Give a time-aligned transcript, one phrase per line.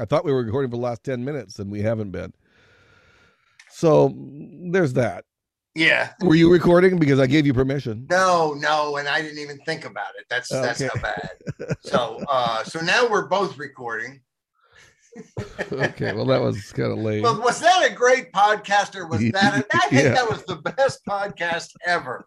[0.00, 2.32] I thought we were recording for the last 10 minutes and we haven't been.
[3.70, 5.24] So there's that.
[5.74, 6.10] Yeah.
[6.20, 8.06] Were you recording because I gave you permission?
[8.10, 10.26] No, no, and I didn't even think about it.
[10.28, 10.90] That's that's Okay.
[10.94, 11.76] how bad.
[11.82, 14.20] So uh so now we're both recording.
[15.72, 17.22] okay, well that was kind of late.
[17.22, 20.14] Well, was that a great podcast or was that I think Yeah.
[20.14, 22.26] that was the best podcast ever.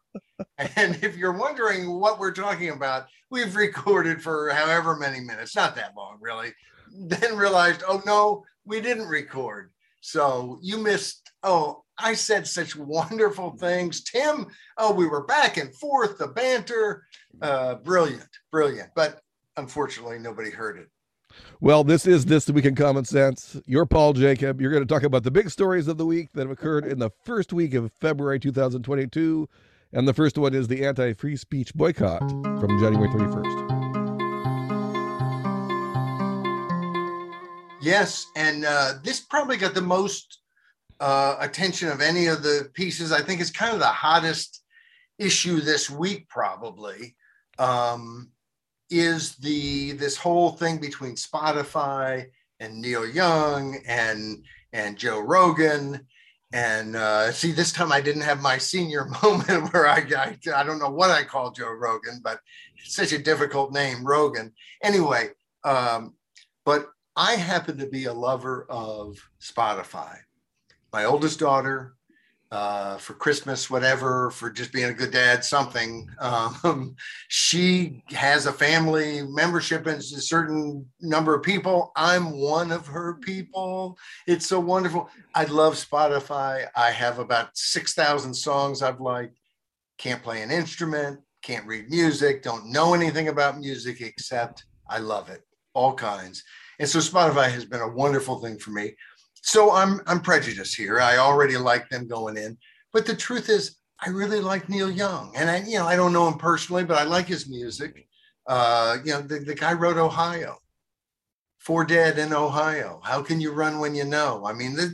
[0.75, 5.75] And if you're wondering what we're talking about, we've recorded for however many minutes, not
[5.75, 6.51] that long really.
[7.07, 9.71] Then realized, oh no, we didn't record.
[10.01, 14.03] So you missed oh I said such wonderful things.
[14.03, 14.47] Tim,
[14.77, 17.05] oh, we were back and forth, the banter.
[17.41, 18.89] Uh, brilliant, brilliant.
[18.95, 19.21] But
[19.57, 20.89] unfortunately, nobody heard it.
[21.59, 23.59] Well, this is This Week in Common Sense.
[23.65, 24.61] You're Paul Jacob.
[24.61, 26.99] You're going to talk about the big stories of the week that have occurred in
[26.99, 29.49] the first week of February 2022.
[29.93, 33.74] And the first one is the anti free speech boycott from January 31st.
[37.85, 40.39] Yes, and uh, this probably got the most
[40.99, 43.11] uh, attention of any of the pieces.
[43.11, 44.63] I think it's kind of the hottest
[45.19, 47.15] issue this week, probably.
[47.59, 48.31] Um,
[48.89, 52.25] is the this whole thing between Spotify
[52.59, 56.07] and Neil Young and and Joe Rogan.
[56.53, 60.63] And uh, see, this time I didn't have my senior moment where I, I I
[60.63, 62.39] don't know what I call Joe Rogan, but
[62.77, 64.53] it's such a difficult name, Rogan.
[64.81, 65.29] Anyway,
[65.63, 66.15] um,
[66.65, 70.17] but I happen to be a lover of Spotify.
[70.91, 71.95] My oldest daughter,
[72.51, 76.09] uh, for Christmas, whatever, for just being a good dad, something.
[76.19, 76.95] Um,
[77.27, 81.91] she has a family membership and a certain number of people.
[81.95, 83.97] I'm one of her people.
[84.27, 85.09] It's so wonderful.
[85.33, 86.67] I love Spotify.
[86.75, 89.37] I have about 6,000 songs I've liked.
[89.97, 95.29] Can't play an instrument, can't read music, don't know anything about music except I love
[95.29, 95.41] it,
[95.73, 96.43] all kinds.
[96.79, 98.95] And so Spotify has been a wonderful thing for me.
[99.41, 100.99] So I'm I'm prejudiced here.
[100.99, 102.57] I already like them going in,
[102.91, 106.13] but the truth is, I really like Neil Young, and I you know I don't
[106.13, 108.07] know him personally, but I like his music.
[108.47, 110.57] Uh, you know, the, the guy wrote Ohio,
[111.59, 113.01] Four Dead in Ohio.
[113.03, 114.43] How can you run when you know?
[114.45, 114.93] I mean, this,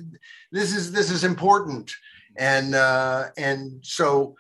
[0.52, 1.94] this is this is important,
[2.38, 4.36] and uh, and so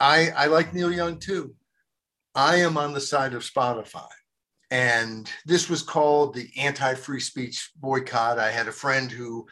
[0.00, 1.54] I I like Neil Young too.
[2.34, 4.08] I am on the side of Spotify
[4.74, 8.40] and this was called the anti-free speech boycott.
[8.40, 9.46] I had a friend who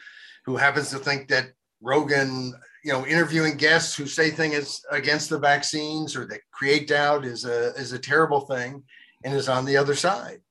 [0.45, 2.53] who happens to think that Rogan,
[2.83, 7.45] you know, interviewing guests who say things against the vaccines or that create doubt is
[7.45, 8.83] a is a terrible thing,
[9.23, 10.41] and is on the other side.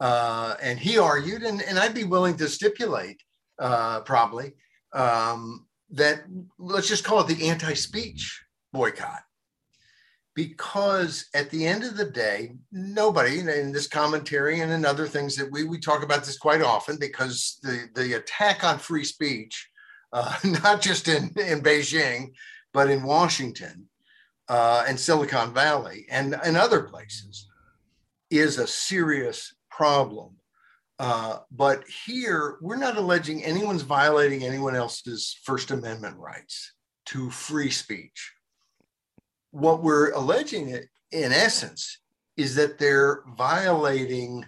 [0.00, 3.20] Uh, and he argued, and, and I'd be willing to stipulate
[3.60, 4.52] uh, probably
[4.94, 6.22] um, that
[6.58, 8.42] let's just call it the anti-speech
[8.72, 9.22] boycott
[10.38, 15.34] because at the end of the day, nobody in this commentary and in other things
[15.34, 19.68] that we, we talk about this quite often because the, the attack on free speech,
[20.12, 20.32] uh,
[20.62, 22.28] not just in, in Beijing,
[22.72, 23.88] but in Washington
[24.48, 27.48] uh, and Silicon Valley and, and other places,
[28.30, 30.36] is a serious problem.
[31.00, 36.74] Uh, but here, we're not alleging anyone's violating anyone else's First Amendment rights
[37.06, 38.34] to free speech
[39.50, 40.70] what we're alleging
[41.10, 41.98] in essence
[42.36, 44.44] is that they're violating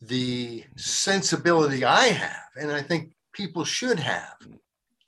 [0.00, 4.36] the sensibility I have, and I think people should have,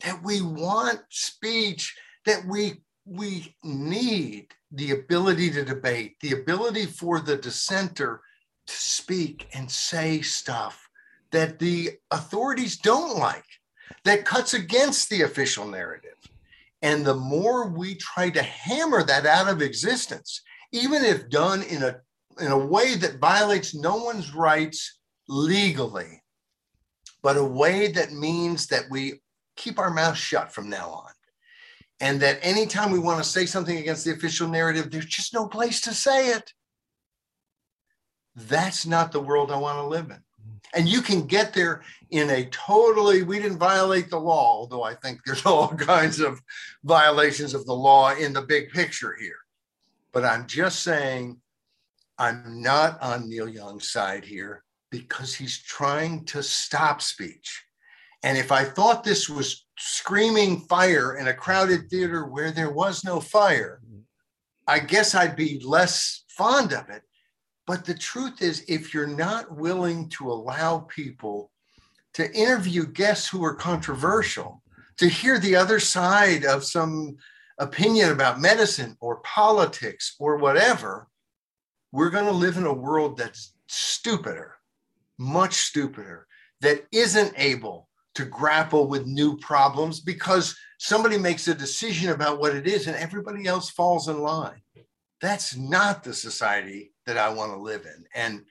[0.05, 1.97] that we want speech,
[2.27, 8.23] that we we need the ability to debate, the ability for the dissenter
[8.67, 10.89] to speak and say stuff
[11.33, 13.45] that the authorities don't like,
[14.05, 16.17] that cuts against the official narrative.
[16.83, 20.43] And the more we try to hammer that out of existence,
[20.73, 22.01] even if done in a,
[22.41, 24.99] in a way that violates no one's rights
[25.29, 26.23] legally,
[27.23, 29.21] but a way that means that we
[29.57, 31.13] keep our mouth shut from now on.
[32.01, 35.47] And that anytime we want to say something against the official narrative, there's just no
[35.47, 36.55] place to say it.
[38.35, 40.23] That's not the world I want to live in.
[40.75, 44.94] And you can get there in a totally, we didn't violate the law, although I
[44.94, 46.40] think there's all kinds of
[46.84, 49.38] violations of the law in the big picture here.
[50.12, 51.40] But I'm just saying,
[52.19, 57.64] I'm not on Neil Young's side here because he's trying to stop speech.
[58.23, 63.05] And if I thought this was screaming fire in a crowded theater where there was
[63.05, 64.00] no fire, mm-hmm.
[64.66, 67.02] I guess I'd be less fond of it.
[67.70, 71.52] But the truth is, if you're not willing to allow people
[72.14, 74.61] to interview guests who are controversial,
[74.96, 77.17] to hear the other side of some
[77.58, 81.06] opinion about medicine or politics or whatever,
[81.93, 84.56] we're going to live in a world that's stupider,
[85.16, 86.26] much stupider
[86.62, 92.56] that isn't able to grapple with new problems because somebody makes a decision about what
[92.56, 94.61] it is and everybody else falls in line.
[95.20, 98.05] That's not the society that I want to live in.
[98.15, 98.45] And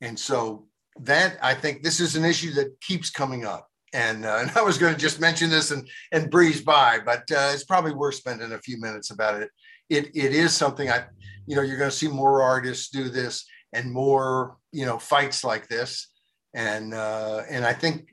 [0.00, 0.66] and so
[0.98, 3.68] that I think this is an issue that keeps coming up.
[3.92, 7.30] And, uh, and I was going to just mention this and and breeze by, but
[7.30, 9.50] uh, it's probably worth spending a few minutes about it.
[9.88, 11.04] It it is something I,
[11.46, 15.44] you know, you're going to see more artists do this and more you know fights
[15.44, 16.08] like this,
[16.54, 18.08] and uh, and I think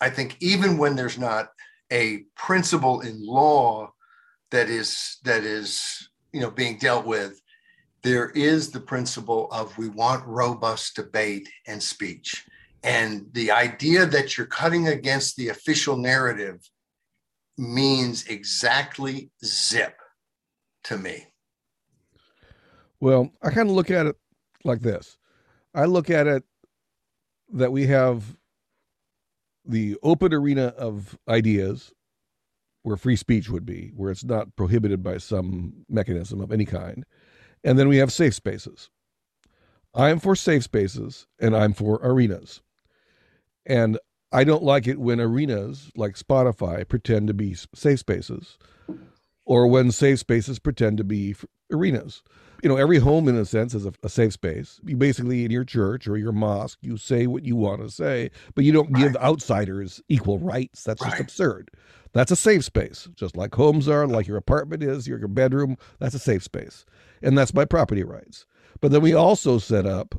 [0.00, 1.48] I think even when there's not
[1.92, 3.90] a principle in law
[4.50, 7.39] that is that is you know being dealt with
[8.02, 12.46] there is the principle of we want robust debate and speech.
[12.82, 16.60] And the idea that you're cutting against the official narrative
[17.58, 19.96] means exactly zip
[20.84, 21.26] to me.
[23.00, 24.16] Well, I kind of look at it
[24.64, 25.16] like this
[25.74, 26.44] I look at it
[27.52, 28.36] that we have
[29.64, 31.92] the open arena of ideas
[32.82, 37.04] where free speech would be, where it's not prohibited by some mechanism of any kind.
[37.62, 38.90] And then we have safe spaces.
[39.94, 42.60] I'm for safe spaces and I'm for arenas.
[43.66, 43.98] And
[44.32, 48.56] I don't like it when arenas like Spotify pretend to be safe spaces
[49.44, 51.34] or when safe spaces pretend to be
[51.72, 52.22] arenas.
[52.62, 54.80] You know, every home, in a sense, is a, a, safe space.
[54.84, 58.30] You basically, in your church or your mosque, you say what you want to say,
[58.54, 60.84] but you don't give outsiders equal rights.
[60.84, 61.10] That's right.
[61.10, 61.70] just absurd.
[62.12, 65.76] That's a safe space, just like homes are, like your apartment is, your, your bedroom.
[66.00, 66.84] That's a safe space
[67.22, 68.46] and that's my property rights.
[68.80, 70.14] But then we also set up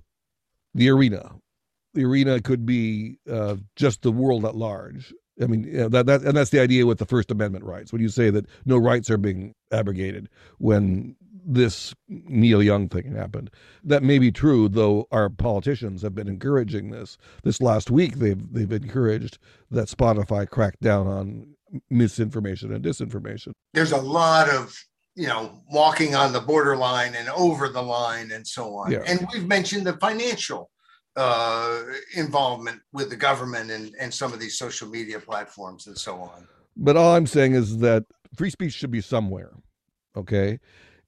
[0.74, 1.36] the arena.
[1.94, 5.14] The arena could be uh, just the world at large.
[5.42, 7.92] I mean, you know, that that and that's the idea with the First Amendment rights.
[7.92, 10.30] When you say that no rights are being abrogated
[10.60, 11.16] when
[11.46, 13.50] this Neil Young thing happened,
[13.84, 14.70] that may be true.
[14.70, 17.18] Though our politicians have been encouraging this.
[17.44, 19.38] This last week, they've they've encouraged
[19.72, 21.48] that Spotify crack down on
[21.90, 23.54] misinformation and disinformation.
[23.74, 24.76] There's a lot of
[25.16, 28.92] you know, walking on the borderline and over the line and so on.
[28.92, 29.04] Yeah.
[29.06, 30.72] And we've mentioned the financial
[31.16, 31.82] uh,
[32.16, 36.48] involvement with the government and, and some of these social media platforms and so on.
[36.78, 38.06] But all I'm saying is that
[38.36, 39.52] free speech should be somewhere,
[40.16, 40.60] okay?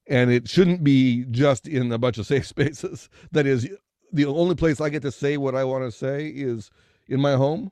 [0.07, 3.09] And it shouldn't be just in a bunch of safe spaces.
[3.31, 3.69] That is,
[4.11, 6.69] the only place I get to say what I want to say is
[7.07, 7.71] in my home.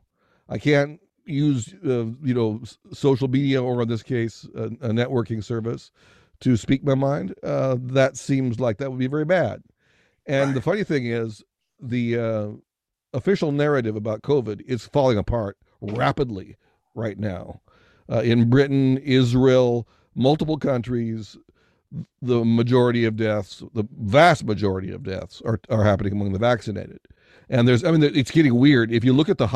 [0.49, 2.61] I can't use, uh, you know,
[2.93, 5.91] social media or in this case, a, a networking service
[6.41, 9.61] to speak my mind, uh, that seems like that would be very bad.
[10.25, 10.55] And right.
[10.55, 11.43] the funny thing is,
[11.79, 12.47] the uh,
[13.13, 16.57] official narrative about COVID is falling apart rapidly
[16.95, 17.61] right now.
[18.11, 21.37] Uh, in Britain, Israel, multiple countries,
[22.21, 26.99] the majority of deaths, the vast majority of deaths, are, are happening among the vaccinated.
[27.49, 28.93] And there's, I mean, it's getting weird.
[28.93, 29.47] If you look at the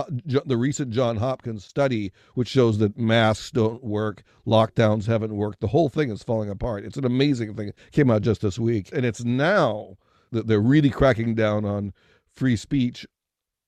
[0.46, 5.68] the recent John Hopkins study, which shows that masks don't work, lockdowns haven't worked, the
[5.68, 6.84] whole thing is falling apart.
[6.84, 7.70] It's an amazing thing.
[7.70, 9.96] It came out just this week, and it's now
[10.32, 11.94] that they're really cracking down on
[12.34, 13.08] free speech,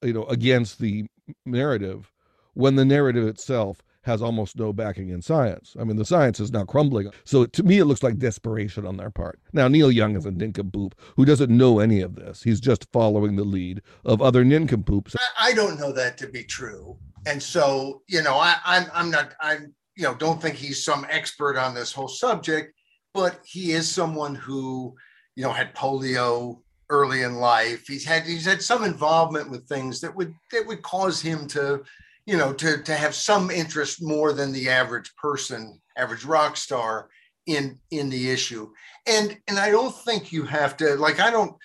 [0.01, 1.05] you know, against the
[1.45, 2.11] narrative,
[2.53, 5.75] when the narrative itself has almost no backing in science.
[5.79, 7.11] I mean, the science is now crumbling.
[7.23, 9.39] So to me, it looks like desperation on their part.
[9.53, 12.41] Now, Neil Young is a nincompoop who doesn't know any of this.
[12.41, 15.15] He's just following the lead of other nincompoops.
[15.39, 16.97] I don't know that to be true.
[17.27, 21.05] And so, you know, I, I'm, I'm not, I'm, you know, don't think he's some
[21.09, 22.73] expert on this whole subject,
[23.13, 24.95] but he is someone who,
[25.35, 27.85] you know, had polio early in life.
[27.87, 31.83] He's had he's had some involvement with things that would that would cause him to
[32.27, 37.09] you know, to, to have some interest more than the average person, average rock star
[37.47, 38.69] in in the issue.
[39.07, 41.55] And and I don't think you have to like I don't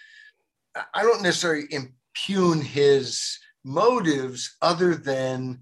[0.94, 5.60] I don't necessarily impugn his motives other than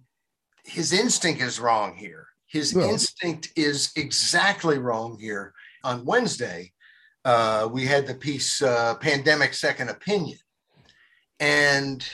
[0.64, 2.26] his instinct is wrong here.
[2.46, 5.54] His well, instinct is exactly wrong here.
[5.82, 6.72] On Wednesday,
[7.24, 10.38] uh, we had the piece uh, Pandemic Second Opinion.
[11.38, 12.06] And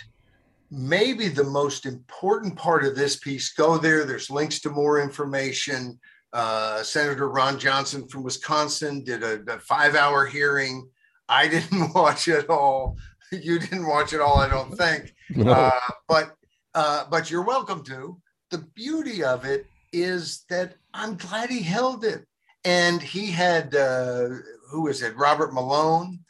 [0.71, 3.53] maybe the most important part of this piece.
[3.53, 4.05] Go there.
[4.05, 5.99] There's links to more information.
[6.33, 10.89] Uh, Senator Ron Johnson from Wisconsin did a, a five-hour hearing.
[11.29, 12.97] I didn't watch it all.
[13.33, 15.13] You didn't watch it all, I don't think.
[15.31, 15.51] No.
[15.51, 16.37] Uh, but
[16.77, 18.17] uh, but you're welcome to.
[18.53, 22.25] The beauty of it is that I'm glad he held it.
[22.65, 24.29] And he had uh,
[24.71, 25.17] who is it?
[25.17, 26.21] Robert Malone,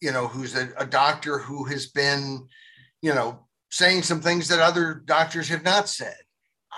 [0.00, 2.48] you know, who's a, a doctor who has been,
[3.00, 6.14] you know, saying some things that other doctors have not said.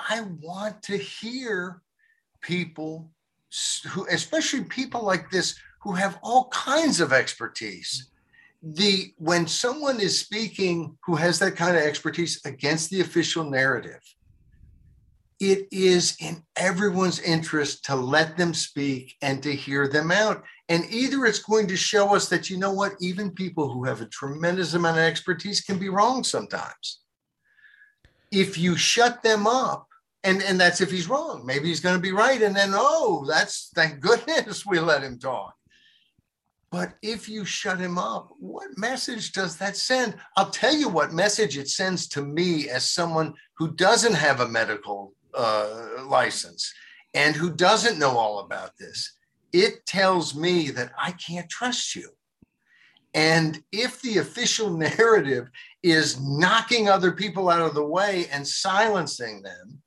[0.08, 1.82] I want to hear
[2.40, 3.10] people
[3.90, 8.10] who, especially people like this, who have all kinds of expertise,
[8.62, 14.00] the when someone is speaking who has that kind of expertise against the official narrative,
[15.40, 20.44] it is in everyone's interest to let them speak and to hear them out.
[20.68, 24.00] And either it's going to show us that, you know what, even people who have
[24.00, 27.00] a tremendous amount of expertise can be wrong sometimes.
[28.32, 29.86] If you shut them up,
[30.24, 32.40] and, and that's if he's wrong, maybe he's going to be right.
[32.40, 35.54] And then, oh, that's thank goodness we let him talk.
[36.70, 40.16] But if you shut him up, what message does that send?
[40.36, 44.48] I'll tell you what message it sends to me as someone who doesn't have a
[44.48, 46.72] medical uh, license
[47.12, 49.13] and who doesn't know all about this.
[49.54, 52.10] It tells me that I can't trust you.
[53.14, 55.48] And if the official narrative
[55.84, 59.80] is knocking other people out of the way and silencing them,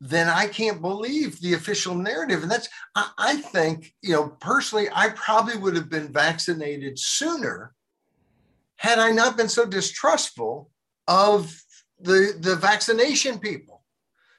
[0.00, 2.42] then I can't believe the official narrative.
[2.42, 7.74] And that's, I, I, think, you know, personally, I probably would have been vaccinated sooner
[8.76, 10.70] had I not been so distrustful
[11.08, 11.60] of
[11.98, 13.82] the, the vaccination people,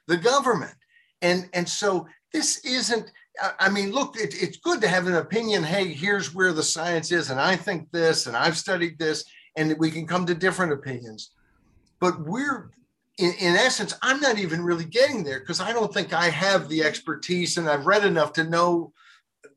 [0.07, 0.73] the government.
[1.21, 3.11] And, and so this isn't,
[3.59, 5.63] I mean, look, it, it's good to have an opinion.
[5.63, 7.29] Hey, here's where the science is.
[7.29, 9.23] And I think this, and I've studied this,
[9.55, 11.31] and we can come to different opinions.
[11.99, 12.71] But we're
[13.17, 16.67] in, in essence, I'm not even really getting there because I don't think I have
[16.67, 18.93] the expertise and I've read enough to know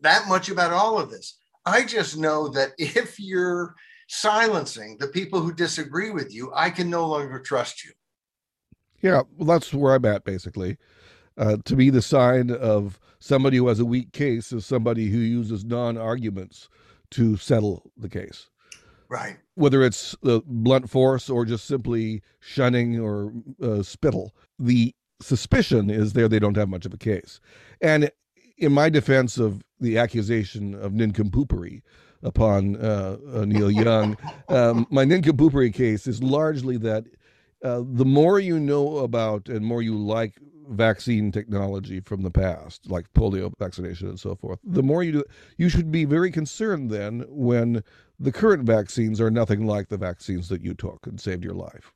[0.00, 1.38] that much about all of this.
[1.66, 3.74] I just know that if you're
[4.08, 7.92] silencing the people who disagree with you, I can no longer trust you.
[9.00, 10.78] Yeah, well, that's where I'm at basically.
[11.36, 15.18] Uh, to me, the sign of somebody who has a weak case is somebody who
[15.18, 16.68] uses non arguments
[17.10, 18.50] to settle the case.
[19.08, 19.36] Right.
[19.54, 26.12] Whether it's the blunt force or just simply shunning or uh, spittle, the suspicion is
[26.12, 27.40] there they don't have much of a case.
[27.80, 28.10] And
[28.58, 31.82] in my defense of the accusation of nincompoopery
[32.22, 34.16] upon uh, uh, Neil Young,
[34.48, 37.04] um, my nincompoopery case is largely that
[37.64, 40.34] uh, the more you know about and more you like
[40.68, 45.24] vaccine technology from the past, like polio vaccination and so forth, the more you do,
[45.56, 47.82] you should be very concerned then when
[48.20, 51.92] the current vaccines are nothing like the vaccines that you took and saved your life.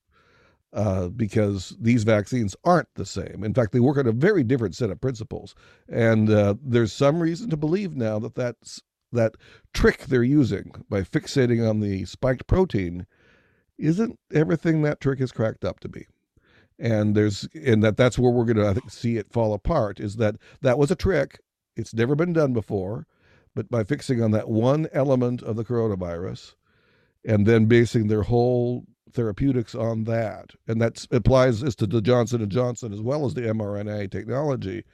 [0.74, 3.42] Uh, because these vaccines aren't the same.
[3.42, 5.54] In fact, they work on a very different set of principles.
[5.88, 9.36] And uh, there's some reason to believe now that that's, that
[9.72, 13.06] trick they're using by fixating on the spiked protein
[13.78, 16.06] isn't everything that trick is cracked up to be?
[16.78, 20.36] And there's and that that's where we're going to see it fall apart is that
[20.62, 21.40] that was a trick.
[21.76, 23.06] It's never been done before.
[23.54, 26.54] But by fixing on that one element of the coronavirus
[27.24, 32.42] and then basing their whole therapeutics on that and that applies as to the johnson
[32.42, 34.84] and johnson as well as the mrna technology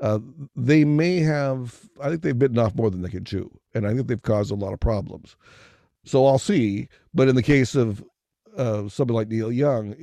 [0.00, 0.20] uh,
[0.54, 3.92] they may have i think they've bitten off more than they can chew and i
[3.92, 5.36] think they've caused a lot of problems.
[6.04, 8.02] So i'll see but in the case of
[8.58, 9.94] uh, somebody like neil young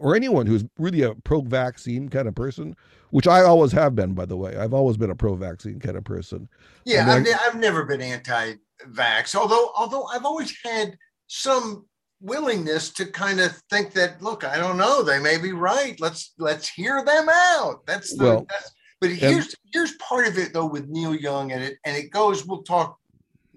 [0.00, 2.76] or anyone who's really a pro-vaccine kind of person,
[3.10, 4.56] which I always have been, by the way.
[4.56, 6.48] I've always been a pro-vaccine kind of person.
[6.84, 11.86] Yeah, then, I've, I've never been anti-vax, although although I've always had some
[12.20, 16.00] willingness to kind of think that look, I don't know, they may be right.
[16.00, 17.84] Let's let's hear them out.
[17.86, 21.52] That's the well, that's, but here's and, here's part of it though with Neil Young
[21.52, 22.46] and it and it goes.
[22.46, 22.98] We'll talk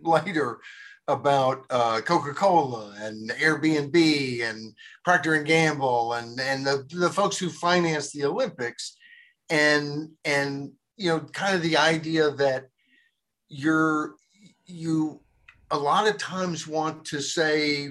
[0.01, 0.59] later
[1.07, 7.49] about uh, Coca-Cola and Airbnb and Procter and Gamble and and the, the folks who
[7.49, 8.97] finance the Olympics.
[9.49, 12.65] And and you know kind of the idea that
[13.47, 14.15] you're
[14.65, 15.21] you
[15.71, 17.89] a lot of times want to say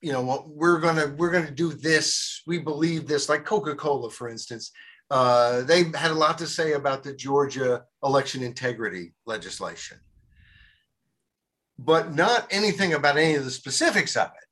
[0.00, 2.42] you know we're gonna we're gonna do this.
[2.46, 4.72] We believe this like coca-cola for instance.
[5.08, 9.96] Uh, they had a lot to say about the georgia election integrity legislation
[11.78, 14.46] but not anything about any of the specifics of it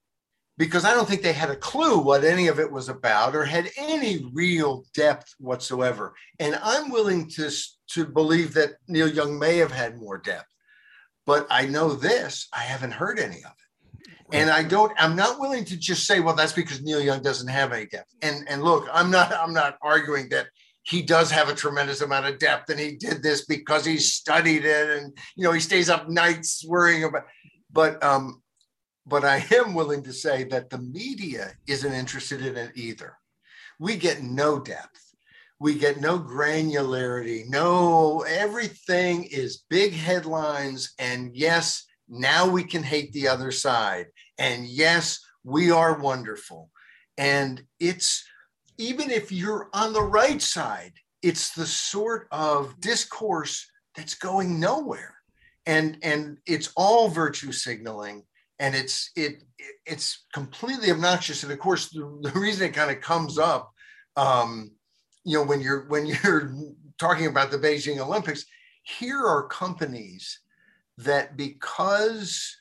[0.56, 3.44] because I don't think they had a clue what any of it was about or
[3.44, 6.14] had any real depth whatsoever.
[6.38, 7.50] And I'm willing to,
[7.88, 10.48] to believe that Neil Young may have had more depth,
[11.26, 13.64] but I know this, I haven't heard any of it.
[14.32, 17.48] And I don't, I'm not willing to just say, well, that's because Neil Young doesn't
[17.48, 18.10] have any depth.
[18.22, 20.46] And and look, I'm not, I'm not arguing that
[20.84, 24.64] he does have a tremendous amount of depth and he did this because he studied
[24.64, 27.24] it and you know he stays up nights worrying about
[27.72, 28.42] but um
[29.06, 33.16] but i am willing to say that the media isn't interested in it either.
[33.78, 35.00] We get no depth.
[35.58, 37.48] We get no granularity.
[37.48, 44.06] No everything is big headlines and yes now we can hate the other side
[44.38, 46.70] and yes we are wonderful.
[47.16, 48.24] And it's
[48.78, 53.66] even if you're on the right side, it's the sort of discourse
[53.96, 55.14] that's going nowhere.
[55.66, 58.24] And, and it's all virtue signaling
[58.58, 59.42] and it's it
[59.86, 61.42] it's completely obnoxious.
[61.42, 63.72] And of course, the, the reason it kind of comes up,
[64.16, 64.70] um,
[65.24, 66.54] you know, when you're when you're
[66.98, 68.44] talking about the Beijing Olympics,
[68.82, 70.40] here are companies
[70.98, 72.56] that because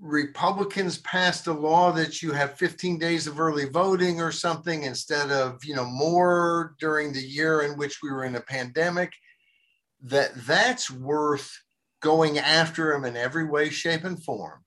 [0.00, 5.30] Republicans passed a law that you have 15 days of early voting or something instead
[5.32, 9.12] of you know more during the year in which we were in a pandemic
[10.02, 11.50] that that's worth
[12.00, 14.64] going after them in every way shape and form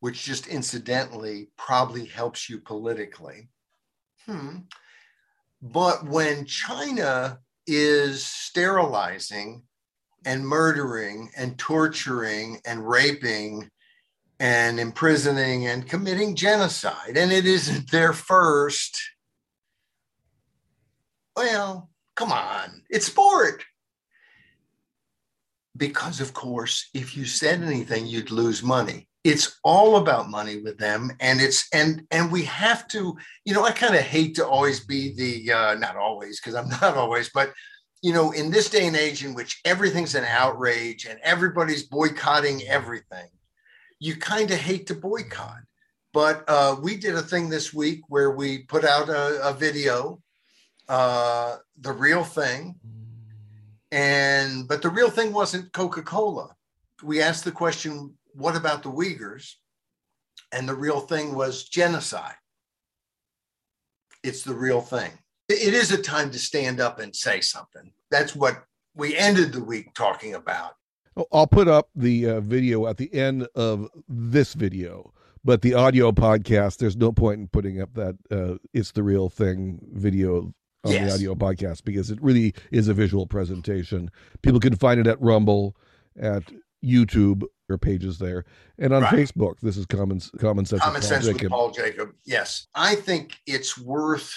[0.00, 3.48] which just incidentally probably helps you politically
[4.26, 4.58] hmm.
[5.62, 9.62] but when china is sterilizing
[10.26, 13.70] and murdering and torturing and raping
[14.40, 17.16] and imprisoning and committing genocide.
[17.16, 18.98] And it isn't their first.
[21.36, 23.64] Well, come on, it's sport.
[25.76, 29.08] Because, of course, if you said anything, you'd lose money.
[29.22, 33.16] It's all about money with them, and it's and and we have to.
[33.44, 36.68] You know, I kind of hate to always be the uh, not always because I'm
[36.82, 37.52] not always, but
[38.02, 42.62] you know, in this day and age in which everything's an outrage and everybody's boycotting
[42.66, 43.28] everything,
[44.00, 45.60] you kind of hate to boycott.
[46.12, 50.20] But uh, we did a thing this week where we put out a, a video,
[50.88, 52.76] uh, the real thing,
[53.92, 56.54] and but the real thing wasn't Coca Cola.
[57.02, 59.54] We asked the question, "What about the Uyghurs?"
[60.50, 62.36] And the real thing was genocide.
[64.24, 65.12] It's the real thing.
[65.48, 67.92] It is a time to stand up and say something.
[68.10, 68.64] That's what
[68.94, 70.72] we ended the week talking about.
[71.32, 75.12] I'll put up the uh, video at the end of this video,
[75.44, 79.28] but the audio podcast, there's no point in putting up that uh, it's the real
[79.28, 80.52] thing video
[80.84, 81.08] on yes.
[81.08, 84.10] the audio podcast because it really is a visual presentation.
[84.42, 85.76] People can find it at Rumble,
[86.20, 86.44] at
[86.84, 88.44] YouTube, or pages there,
[88.78, 89.14] and on right.
[89.14, 89.60] Facebook.
[89.60, 90.82] This is common common sense.
[90.82, 91.42] Common sense Jacob.
[91.42, 92.14] with Paul Jacob.
[92.24, 94.34] Yes, I think it's worth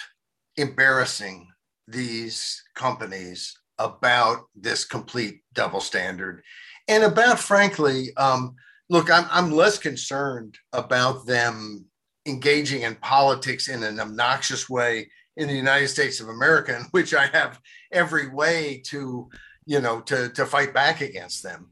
[0.57, 1.47] embarrassing
[1.87, 6.43] these companies about this complete double standard
[6.91, 8.53] and about frankly, um,
[8.89, 11.85] look, I'm, I'm less concerned about them
[12.25, 17.13] engaging in politics in an obnoxious way in the United States of America, in which
[17.13, 17.61] I have
[17.93, 19.29] every way to,
[19.65, 21.69] you know, to, to fight back against them.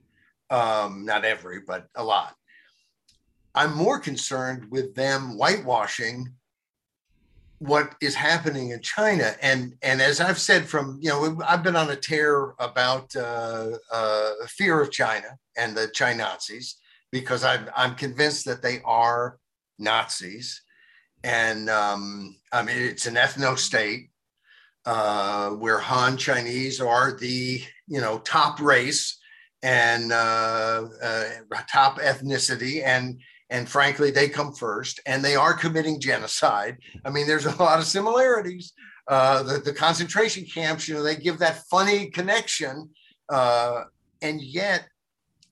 [0.50, 2.34] Um, not every, but a lot.
[3.54, 6.34] I'm more concerned with them whitewashing
[7.60, 9.36] what is happening in China.
[9.42, 13.72] And and as I've said from you know I've been on a tear about uh,
[13.92, 16.78] uh, fear of China and the China Nazis
[17.12, 19.38] because I'm I'm convinced that they are
[19.78, 20.62] Nazis,
[21.24, 24.10] and um, I mean it's an ethno state
[24.86, 29.18] uh, where Han Chinese are the you know top race
[29.62, 31.26] and uh, uh,
[31.70, 36.78] top ethnicity and and frankly, they come first, and they are committing genocide.
[37.06, 38.74] I mean, there's a lot of similarities.
[39.08, 42.90] Uh, the, the concentration camps, you know, they give that funny connection,
[43.30, 43.84] uh,
[44.22, 44.88] and yet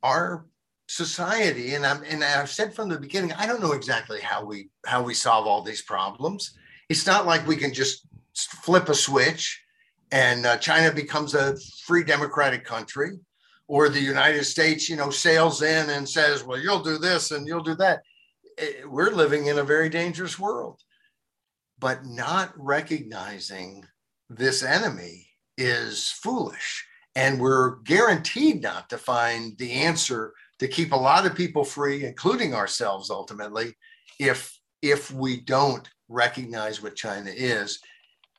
[0.03, 0.45] our
[0.88, 4.69] society, and I'm and I've said from the beginning, I don't know exactly how we
[4.86, 6.55] how we solve all these problems.
[6.89, 8.07] It's not like we can just
[8.63, 9.62] flip a switch
[10.12, 13.19] and uh, China becomes a free democratic country
[13.67, 17.47] or the United States, you know, sails in and says, well, you'll do this and
[17.47, 18.01] you'll do that.
[18.58, 20.82] Eh, we're living in a very dangerous world.
[21.80, 23.86] But not recognizing
[24.30, 25.27] this enemy
[25.58, 26.86] is foolish.
[27.15, 32.06] And we're guaranteed not to find the answer to keep a lot of people free,
[32.06, 33.75] including ourselves ultimately,
[34.19, 37.80] if if we don't recognize what China is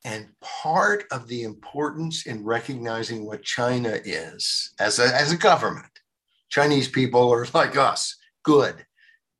[0.04, 6.00] and part of the importance in recognizing what China is as a, as a government,
[6.48, 8.84] Chinese people are like us, good.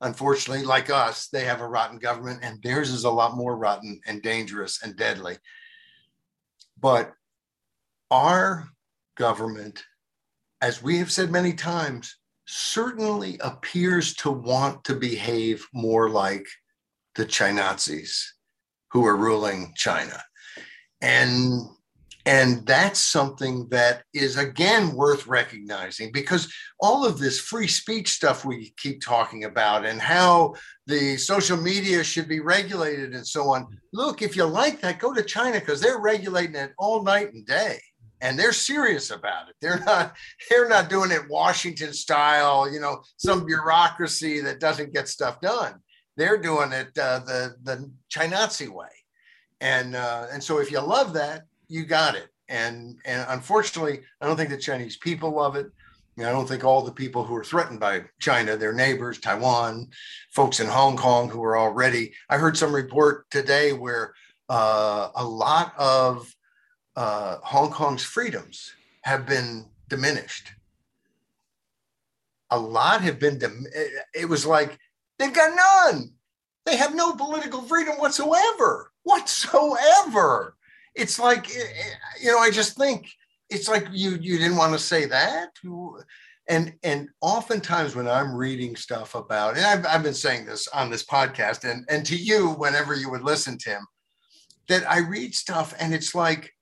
[0.01, 3.99] Unfortunately, like us, they have a rotten government, and theirs is a lot more rotten
[4.05, 5.37] and dangerous and deadly.
[6.79, 7.11] But
[8.09, 8.69] our
[9.15, 9.83] government,
[10.61, 12.15] as we have said many times,
[12.47, 16.47] certainly appears to want to behave more like
[17.15, 18.23] the Chinazis
[18.91, 20.23] who are ruling China
[21.01, 21.69] and
[22.25, 28.45] and that's something that is again worth recognizing because all of this free speech stuff
[28.45, 30.53] we keep talking about and how
[30.85, 33.67] the social media should be regulated and so on.
[33.93, 37.45] Look if you like that go to china because they're regulating it all night and
[37.45, 37.79] day
[38.21, 39.55] and they're serious about it.
[39.61, 40.15] They're not
[40.49, 45.75] they're not doing it washington style you know some bureaucracy that doesn't get stuff done.
[46.17, 48.89] They're doing it uh, the the Chinazi way
[49.61, 52.27] and uh, and so if you love that, you got it.
[52.47, 55.71] And and unfortunately, I don't think the Chinese people love it.
[56.17, 59.87] I don't think all the people who are threatened by China, their neighbors, Taiwan,
[60.31, 62.13] folks in Hong Kong who are already.
[62.29, 64.13] I heard some report today where
[64.49, 66.35] uh, a lot of
[66.95, 70.51] uh, Hong Kong's freedoms have been diminished.
[72.51, 73.67] A lot have been, dim-
[74.13, 74.77] it was like
[75.19, 76.11] they've got none.
[76.65, 80.55] They have no political freedom whatsoever, whatsoever.
[80.95, 83.09] It's like, eh, eh, you know, I just think
[83.49, 85.49] it's like you you didn't want to say that
[86.49, 90.89] and and oftentimes when i'm reading stuff about and I've, I've been saying this on
[90.89, 93.81] this podcast and and to you whenever you would listen tim
[94.67, 96.53] that i read stuff and it's like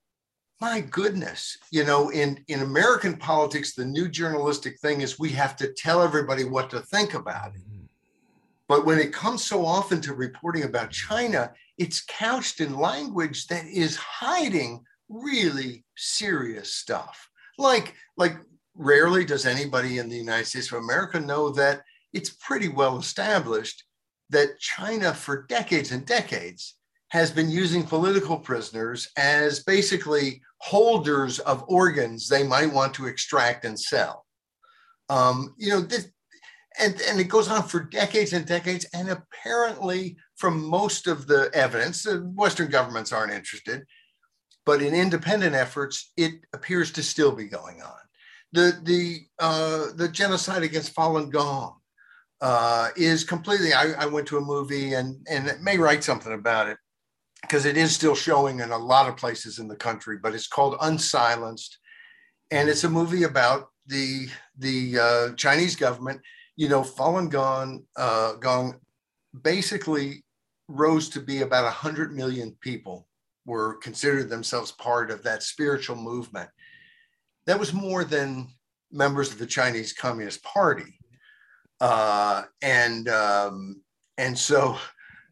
[0.62, 5.56] my goodness you know in in american politics the new journalistic thing is we have
[5.56, 7.86] to tell everybody what to think about it mm-hmm.
[8.68, 13.66] but when it comes so often to reporting about china it's couched in language that
[13.66, 17.30] is hiding really serious stuff.
[17.58, 18.38] Like, like
[18.76, 21.82] rarely does anybody in the United States of America know that
[22.14, 23.84] it's pretty well established
[24.30, 26.76] that China, for decades and decades,
[27.10, 33.64] has been using political prisoners as basically holders of organs they might want to extract
[33.64, 34.26] and sell.
[35.10, 36.10] Um, you know, this,
[36.80, 38.86] and, and it goes on for decades and decades.
[38.94, 43.86] And apparently, from most of the evidence, Western governments aren't interested.
[44.66, 47.98] But in independent efforts, it appears to still be going on.
[48.54, 51.78] The, the, uh, the genocide against Falun Gong
[52.42, 56.70] uh, is completely, I, I went to a movie and, and may write something about
[56.70, 56.78] it
[57.42, 60.48] because it is still showing in a lot of places in the country, but it's
[60.48, 61.78] called Unsilenced.
[62.52, 66.22] And it's a movie about the, the uh, Chinese government.
[66.56, 68.80] You know, Falun Gong, uh, Gong
[69.44, 70.24] basically
[70.68, 73.08] rose to be about 100 million people
[73.46, 76.50] were considered themselves part of that spiritual movement.
[77.46, 78.50] That was more than
[78.92, 81.00] members of the Chinese Communist Party,
[81.80, 83.82] uh, and um,
[84.18, 84.78] and so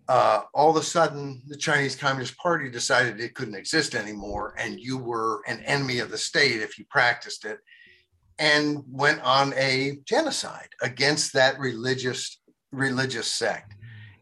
[0.08, 4.80] uh, all of a sudden the Chinese Communist Party decided it couldn't exist anymore, and
[4.80, 7.60] you were an enemy of the state if you practiced it,
[8.40, 12.40] and went on a genocide against that religious
[12.72, 13.75] religious sect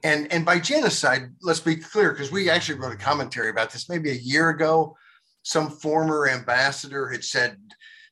[0.03, 3.89] and and by genocide let's be clear because we actually wrote a commentary about this
[3.89, 4.95] maybe a year ago.
[5.43, 7.57] Some former ambassador had said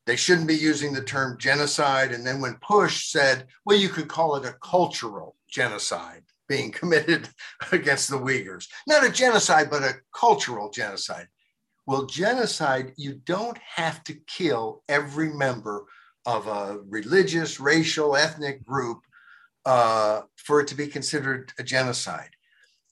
[0.06, 2.12] they shouldn't be using the term genocide.
[2.12, 7.30] And then when push said well you could call it a cultural genocide being committed
[7.72, 8.68] against the uyghurs.
[8.88, 11.28] Not a genocide but a cultural genocide.
[11.86, 15.86] Well genocide you don't have to kill every member
[16.26, 19.00] of a religious racial ethnic group
[19.66, 22.30] uh, for it to be considered a genocide.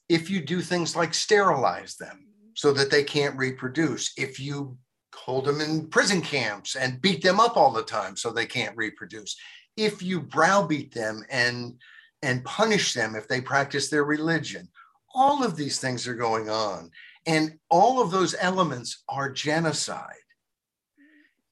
[0.08, 4.76] If you do things like sterilize them so that they can't reproduce, if you
[5.14, 8.76] hold them in prison camps and beat them up all the time so they can't
[8.76, 9.36] reproduce,
[9.76, 11.74] if you browbeat them and
[12.22, 14.68] and punish them if they practice their religion,
[15.14, 16.90] all of these things are going on.
[17.26, 20.14] And all of those elements are genocide.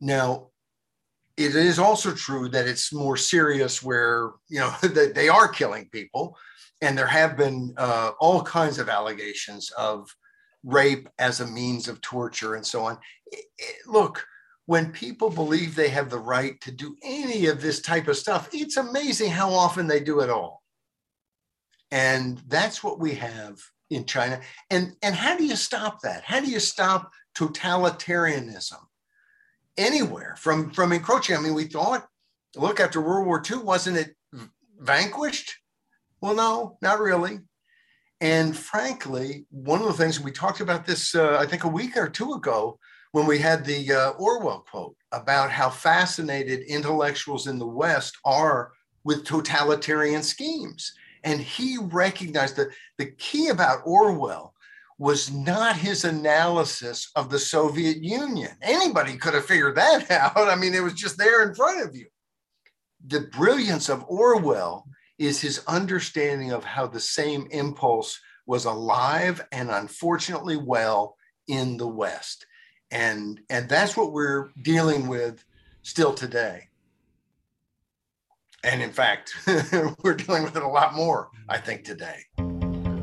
[0.00, 0.48] Now,
[1.38, 5.88] it is also true that it's more serious where you know that they are killing
[5.90, 6.37] people
[6.83, 10.14] and there have been uh, all kinds of allegations of
[10.64, 12.98] rape as a means of torture and so on.
[13.27, 14.24] It, it, look
[14.66, 18.48] when people believe they have the right to do any of this type of stuff
[18.53, 20.62] it's amazing how often they do it all.
[21.90, 23.59] And that's what we have
[23.90, 24.40] in china.
[24.70, 26.24] And and how do you stop that?
[26.24, 28.88] How do you stop totalitarianism
[29.78, 31.36] anywhere from from encroaching.
[31.36, 32.06] I mean, we thought,
[32.56, 34.14] look, after World War II, wasn't it
[34.78, 35.54] vanquished?
[36.20, 37.38] Well, no, not really.
[38.20, 41.96] And frankly, one of the things we talked about this, uh, I think, a week
[41.96, 42.78] or two ago,
[43.12, 48.72] when we had the uh, Orwell quote about how fascinated intellectuals in the West are
[49.04, 50.92] with totalitarian schemes.
[51.24, 54.54] And he recognized that the key about Orwell
[54.98, 58.50] was not his analysis of the Soviet Union.
[58.61, 60.37] Anybody could have figured that out.
[60.37, 62.06] I mean, it was just there in front of you.
[63.06, 64.87] The brilliance of Orwell
[65.18, 71.87] is his understanding of how the same impulse was alive and unfortunately well in the
[71.87, 72.46] West.
[72.90, 75.44] And, and that's what we're dealing with
[75.82, 76.68] still today.
[78.64, 79.32] And in fact,
[80.02, 82.18] we're dealing with it a lot more, I think, today.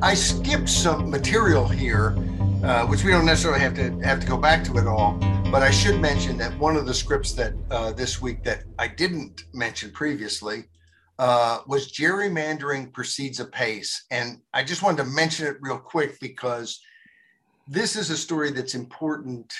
[0.01, 2.17] I skipped some material here,
[2.63, 5.13] uh, which we don't necessarily have to have to go back to it all.
[5.51, 8.87] But I should mention that one of the scripts that uh, this week that I
[8.87, 10.65] didn't mention previously
[11.17, 16.81] uh, was gerrymandering proceeds apace, and I just wanted to mention it real quick because
[17.67, 19.53] this is a story that's important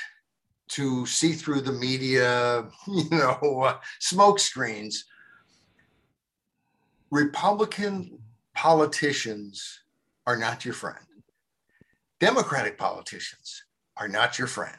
[0.69, 5.05] to see through the media, you know, uh, smoke screens.
[7.09, 8.19] Republican
[8.53, 9.79] politicians
[10.27, 10.97] are not your friend.
[12.19, 13.63] Democratic politicians
[13.97, 14.77] are not your friend.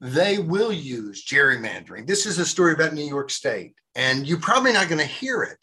[0.00, 2.06] They will use gerrymandering.
[2.06, 5.42] This is a story about New York State, and you're probably not going to hear
[5.42, 5.58] it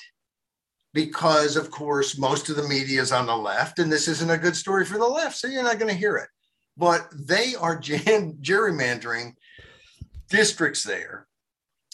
[0.94, 4.38] because, of course, most of the media is on the left, and this isn't a
[4.38, 6.30] good story for the left, so you're not going to hear it.
[6.78, 9.34] But they are gerrymandering
[10.30, 11.28] districts there.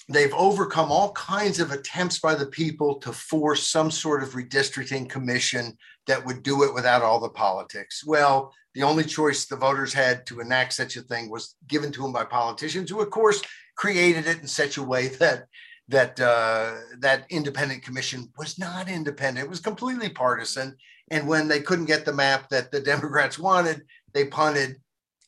[0.09, 5.09] They've overcome all kinds of attempts by the people to force some sort of redistricting
[5.09, 8.03] commission that would do it without all the politics.
[8.05, 12.01] Well, the only choice the voters had to enact such a thing was given to
[12.01, 13.41] them by politicians, who, of course,
[13.75, 15.45] created it in such a way that
[15.89, 20.75] that uh, that independent commission was not independent; it was completely partisan.
[21.11, 24.77] And when they couldn't get the map that the Democrats wanted, they punted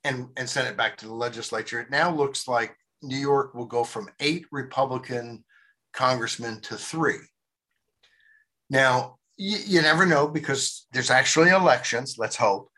[0.04, 1.80] and and sent it back to the legislature.
[1.82, 5.44] It now looks like New York will go from eight Republican
[5.94, 7.20] congressmen to three.
[8.70, 12.16] Now, you, you never know because there's actually elections.
[12.18, 12.70] Let's hope,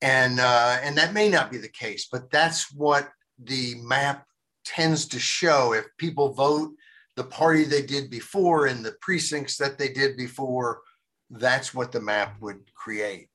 [0.00, 4.26] and uh, and that may not be the case, but that's what the map
[4.64, 5.72] tends to show.
[5.72, 6.72] If people vote
[7.16, 10.80] the party they did before in the precincts that they did before,
[11.30, 13.28] that's what the map would create.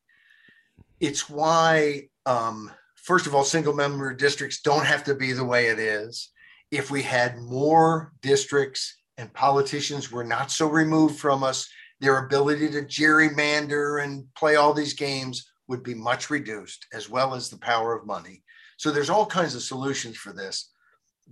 [0.99, 5.67] It's why, um, first of all, single member districts don't have to be the way
[5.67, 6.29] it is.
[6.69, 11.67] If we had more districts and politicians were not so removed from us,
[12.01, 17.33] their ability to gerrymander and play all these games would be much reduced, as well
[17.33, 18.43] as the power of money.
[18.77, 20.71] So there's all kinds of solutions for this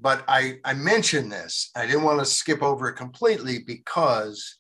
[0.02, 1.72] but I, I mentioned this.
[1.76, 4.58] I didn't want to skip over it completely because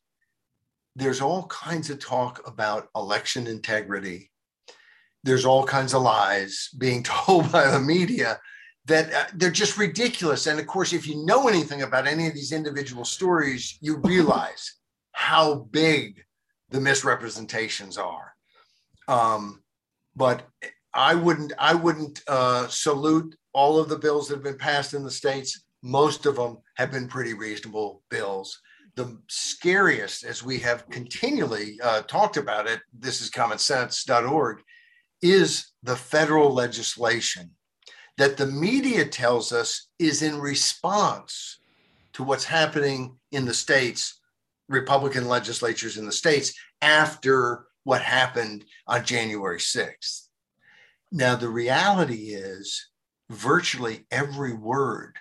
[0.95, 4.31] there's all kinds of talk about election integrity.
[5.23, 8.39] There's all kinds of lies being told by the media
[8.85, 10.47] that uh, they're just ridiculous.
[10.47, 14.75] And of course, if you know anything about any of these individual stories, you realize
[15.19, 16.23] how big
[16.69, 18.33] the misrepresentations are.
[19.09, 19.61] Um,
[20.15, 20.47] but
[20.93, 25.03] I wouldn't I wouldn't uh, salute all of the bills that have been passed in
[25.03, 25.65] the states.
[25.83, 28.61] Most of them have been pretty reasonable bills.
[28.95, 34.61] The scariest, as we have continually uh, talked about it, this is commonsense.org,
[35.21, 37.51] is the federal legislation
[38.17, 41.59] that the media tells us is in response
[42.13, 44.18] to what's happening in the states,
[44.69, 50.27] Republican legislatures in the states after what happened on January 6th.
[51.11, 52.89] Now, the reality is
[53.29, 55.17] virtually every word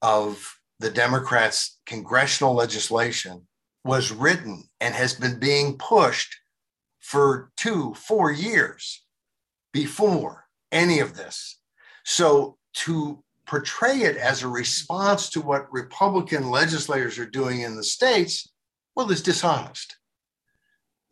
[0.00, 3.46] of the Democrats' congressional legislation
[3.84, 6.36] was written and has been being pushed
[7.00, 9.04] for two, four years
[9.72, 11.58] before any of this.
[12.04, 17.82] So to portray it as a response to what Republican legislators are doing in the
[17.82, 18.52] states,
[18.98, 19.96] well, is dishonest.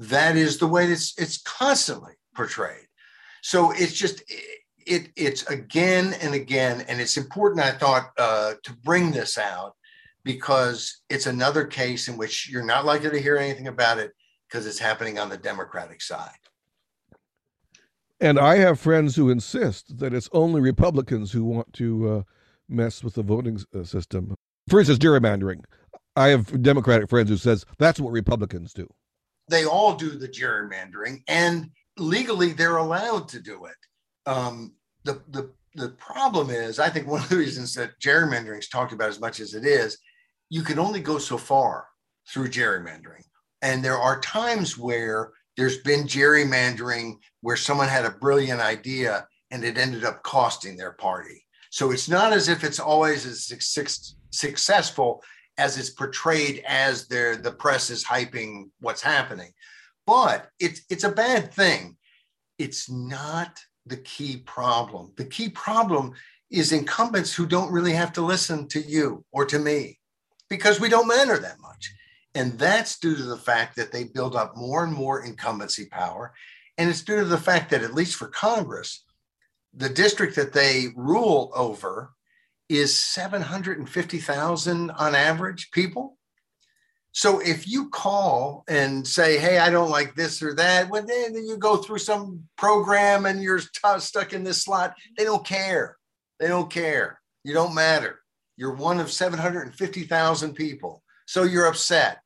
[0.01, 2.88] That is the way it's, it's constantly portrayed.
[3.42, 4.25] So it's just
[4.85, 7.64] it it's again and again, and it's important.
[7.64, 9.77] I thought uh, to bring this out
[10.25, 14.11] because it's another case in which you're not likely to hear anything about it
[14.49, 16.42] because it's happening on the Democratic side.
[18.20, 22.22] And I have friends who insist that it's only Republicans who want to uh,
[22.68, 24.35] mess with the voting uh, system.
[24.68, 25.62] For instance, gerrymandering.
[26.16, 28.88] I have Democratic friends who says that's what Republicans do.
[29.48, 33.76] They all do the gerrymandering, and legally they're allowed to do it.
[34.29, 34.74] Um,
[35.05, 38.92] the, the, the problem is, I think one of the reasons that gerrymandering is talked
[38.92, 39.98] about as much as it is,
[40.48, 41.87] you can only go so far
[42.29, 43.22] through gerrymandering.
[43.62, 49.64] And there are times where there's been gerrymandering where someone had a brilliant idea and
[49.64, 51.44] it ended up costing their party.
[51.70, 53.52] So it's not as if it's always as
[54.31, 55.22] successful
[55.59, 59.53] as it's portrayed as the press is hyping what's happening
[60.07, 61.97] but it's it's a bad thing.
[62.59, 65.12] It's not the key problem.
[65.16, 66.12] The key problem
[66.51, 69.99] is incumbents who don't really have to listen to you or to me
[70.49, 71.92] because we don't matter that much.
[72.35, 76.33] And that's due to the fact that they build up more and more incumbency power.
[76.79, 79.05] And it's due to the fact that, at least for Congress,
[79.75, 82.12] the district that they rule over
[82.68, 86.16] is 750,000 on average people.
[87.12, 91.35] So if you call and say, "Hey, I don't like this or that," when then
[91.35, 95.96] you go through some program and you're t- stuck in this slot, they don't care.
[96.38, 97.20] They don't care.
[97.42, 98.20] You don't matter.
[98.57, 101.02] You're one of 750,000 people.
[101.26, 102.20] So you're upset.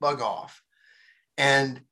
[0.00, 0.62] Bug off.
[1.36, 1.82] And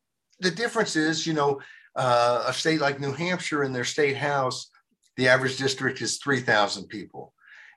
[0.41, 1.61] the difference is, you know,
[1.97, 4.71] uh, a state like New Hampshire in their state house,
[5.17, 7.33] the average district is 3,000 people.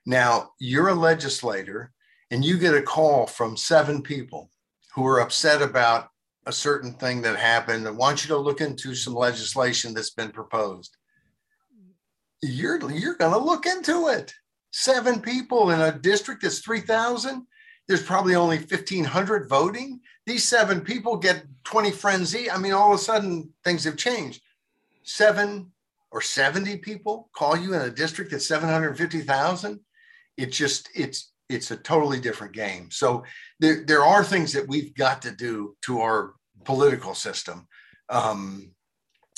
[0.06, 1.92] Now, you're a legislator
[2.30, 4.50] and you get a call from seven people
[4.94, 6.08] who are upset about
[6.46, 10.30] a certain thing that happened and want you to look into some legislation that's been
[10.30, 10.96] proposed.
[12.42, 14.32] You're, you're going to look into it.
[14.70, 17.46] Seven people in a district that's 3,000
[17.88, 23.00] there's probably only 1500 voting these seven people get 20 frenzy i mean all of
[23.00, 24.42] a sudden things have changed
[25.02, 25.72] seven
[26.10, 29.80] or 70 people call you in a district that's 750000
[30.36, 33.24] it's just it's it's a totally different game so
[33.60, 37.66] there, there are things that we've got to do to our political system
[38.10, 38.70] um,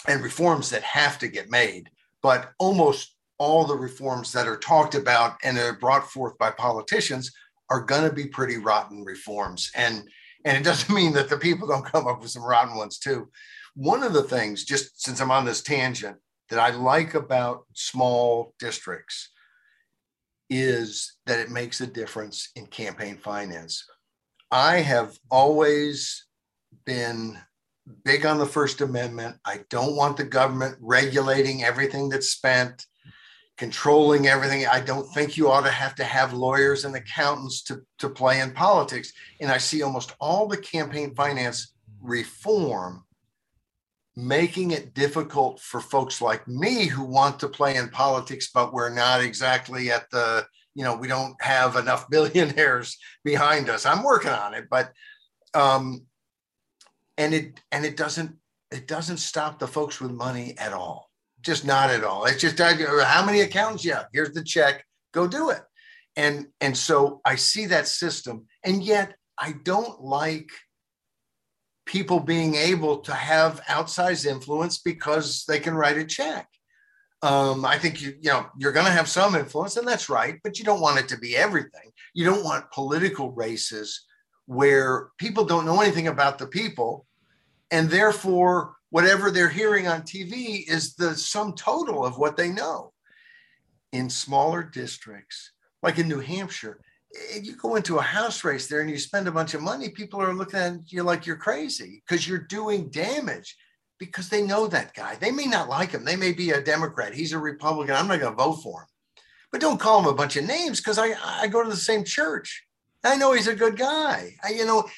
[0.09, 1.89] and reforms that have to get made
[2.23, 7.33] but almost all the reforms that are talked about and are brought forth by politicians
[7.71, 9.71] are going to be pretty rotten reforms.
[9.75, 10.07] And
[10.45, 13.29] and it doesn't mean that the people don't come up with some rotten ones too.
[13.75, 16.19] One of the things, just since I'm on this tangent,
[16.51, 19.31] that I like about small districts
[20.49, 23.85] is that it makes a difference in campaign finance.
[24.51, 26.27] I have always
[26.85, 27.39] been
[28.05, 29.37] big on the First Amendment.
[29.45, 32.85] I don't want the government regulating everything that's spent
[33.61, 34.67] controlling everything.
[34.67, 38.41] I don't think you ought to have to have lawyers and accountants to, to play
[38.41, 39.13] in politics.
[39.39, 43.05] And I see almost all the campaign finance reform
[44.17, 48.93] making it difficult for folks like me who want to play in politics, but we're
[48.93, 50.45] not exactly at the,
[50.75, 53.87] you know, we don't have enough billionaires behind us.
[53.87, 54.93] I'm working on it, but
[55.55, 56.03] um
[57.19, 58.37] and it and it doesn't
[58.71, 61.11] it doesn't stop the folks with money at all
[61.43, 62.27] just not at all.
[62.27, 63.85] It's just how many accounts?
[63.85, 64.07] you have.
[64.13, 64.85] here's the check.
[65.13, 65.63] Go do it.
[66.17, 70.51] And and so I see that system, and yet I don't like
[71.91, 76.47] people being able to have outsized influence because they can write a check.
[77.21, 80.39] Um, I think you you know you're going to have some influence, and that's right,
[80.45, 81.91] but you don't want it to be everything.
[82.15, 84.07] You don't want political races
[84.47, 87.07] where people don't know anything about the people,
[87.73, 92.93] and therefore whatever they're hearing on TV is the sum total of what they know.
[93.93, 95.51] In smaller districts,
[95.83, 99.27] like in New Hampshire, if you go into a house race there and you spend
[99.27, 102.89] a bunch of money, people are looking at you like you're crazy because you're doing
[102.91, 103.57] damage
[103.99, 105.17] because they know that guy.
[105.17, 106.05] They may not like him.
[106.05, 107.13] They may be a Democrat.
[107.13, 107.95] He's a Republican.
[107.95, 108.87] I'm not going to vote for him.
[109.53, 112.05] But don't call him a bunch of names because I, I go to the same
[112.05, 112.65] church.
[113.03, 114.35] I know he's a good guy.
[114.45, 114.89] I, you know,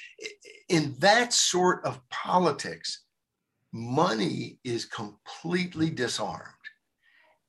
[0.69, 3.05] in that sort of politics,
[3.73, 6.62] money is completely disarmed.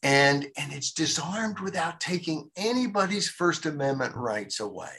[0.04, 4.98] And, and it's disarmed without taking anybody's First Amendment rights away.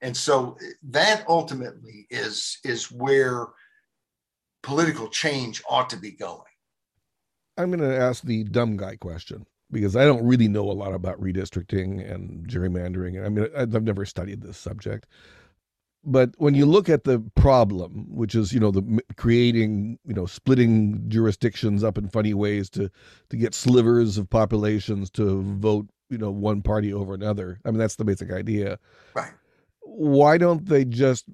[0.00, 0.56] And so
[0.90, 3.48] that ultimately is, is where
[4.62, 6.40] political change ought to be going.
[7.56, 10.94] I'm going to ask the dumb guy question because I don't really know a lot
[10.94, 13.24] about redistricting and gerrymandering.
[13.24, 15.06] I mean, I've never studied this subject
[16.04, 20.26] but when you look at the problem, which is you know the creating you know
[20.26, 22.90] splitting jurisdictions up in funny ways to
[23.30, 27.60] to get slivers of populations to vote you know one party over another.
[27.64, 28.78] I mean that's the basic idea.
[29.14, 29.32] Right.
[29.82, 31.26] Why don't they just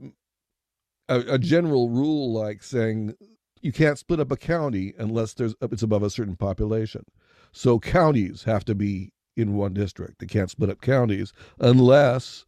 [1.09, 3.15] a, a general rule like saying
[3.61, 7.05] you can't split up a county unless there's it's above a certain population.
[7.53, 10.19] So counties have to be in one district.
[10.19, 12.45] They can't split up counties unless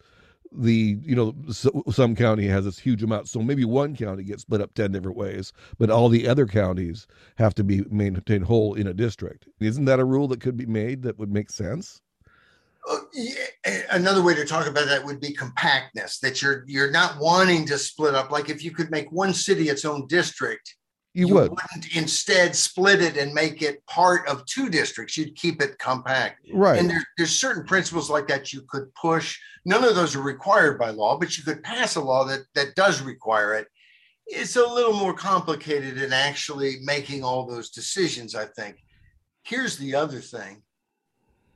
[0.52, 4.42] the you know so, some county has this huge amount so maybe one county gets
[4.42, 7.06] split up 10 different ways but all the other counties
[7.36, 9.46] have to be maintained whole in a district.
[9.60, 12.00] Isn't that a rule that could be made that would make sense?
[12.88, 12.98] Uh,
[13.90, 17.78] another way to talk about that would be compactness that you're you're not wanting to
[17.78, 18.30] split up.
[18.30, 20.75] Like if you could make one city its own district
[21.16, 21.50] you, you would.
[21.50, 25.16] not instead split it and make it part of two districts.
[25.16, 26.46] You'd keep it compact.
[26.52, 26.78] Right.
[26.78, 29.38] And there's, there's certain principles like that you could push.
[29.64, 32.74] None of those are required by law, but you could pass a law that, that
[32.74, 33.66] does require it.
[34.26, 38.76] It's a little more complicated in actually making all those decisions, I think.
[39.42, 40.62] Here's the other thing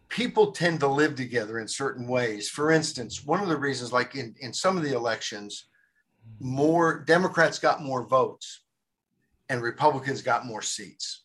[0.09, 2.49] people tend to live together in certain ways.
[2.49, 5.67] For instance, one of the reasons, like in, in some of the elections,
[6.41, 8.63] more Democrats got more votes
[9.51, 11.25] and Republicans got more seats.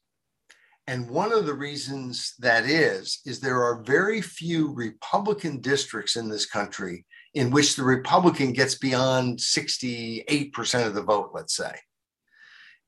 [0.87, 6.27] And one of the reasons that is, is there are very few Republican districts in
[6.27, 11.73] this country in which the Republican gets beyond 68% of the vote, let's say.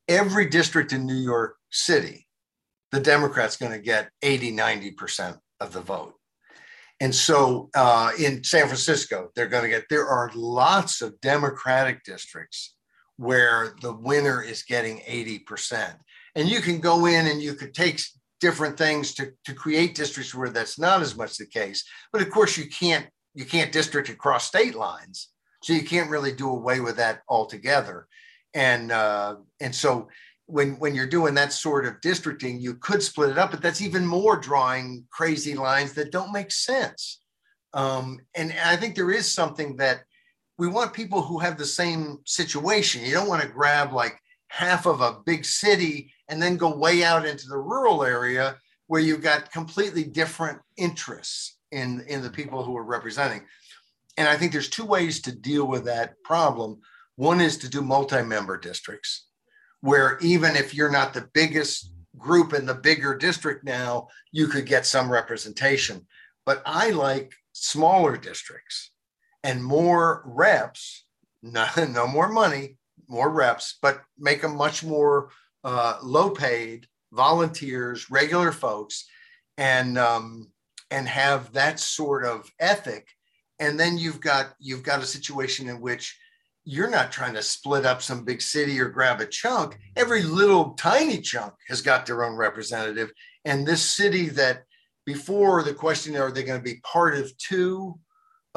[0.08, 2.28] Every district in New York City,
[2.92, 6.14] the Democrat's going to get 80, 90% of the vote.
[7.00, 12.04] And so uh, in San Francisco, they're going to get, there are lots of Democratic
[12.04, 12.76] districts
[13.18, 15.95] where the winner is getting 80%.
[16.36, 17.99] And you can go in and you could take
[18.39, 21.84] different things to, to create districts where that's not as much the case.
[22.11, 25.30] But of course, you can't you can't district across state lines,
[25.61, 28.07] so you can't really do away with that altogether.
[28.53, 30.07] And uh, and so
[30.45, 33.82] when when you're doing that sort of districting, you could split it up, but that's
[33.82, 37.20] even more drawing crazy lines that don't make sense.
[37.74, 40.03] Um, and, and I think there is something that
[40.58, 43.05] we want people who have the same situation.
[43.05, 47.03] You don't want to grab like half of a big city and then go way
[47.03, 52.64] out into the rural area where you've got completely different interests in, in the people
[52.64, 53.43] who are representing.
[54.18, 56.80] And I think there's two ways to deal with that problem.
[57.18, 59.28] One is to do multi member districts,
[59.82, 64.66] where even if you're not the biggest group in the bigger district now, you could
[64.66, 66.08] get some representation.
[66.45, 68.91] But I like smaller districts
[69.48, 71.06] and more reps,
[71.41, 72.76] no, no more money,
[73.08, 75.30] more reps, but make them much more
[75.64, 79.06] uh, low paid volunteers, regular folks,
[79.58, 80.52] and um,
[80.91, 83.08] and have that sort of ethic.
[83.60, 86.18] And then you've got you've got a situation in which
[86.66, 89.80] you're not trying to split up some big city or grab a chunk.
[89.95, 93.14] Every little tiny chunk has got their own representative.
[93.45, 94.64] And this city that
[95.06, 97.98] before the question are they going to be part of two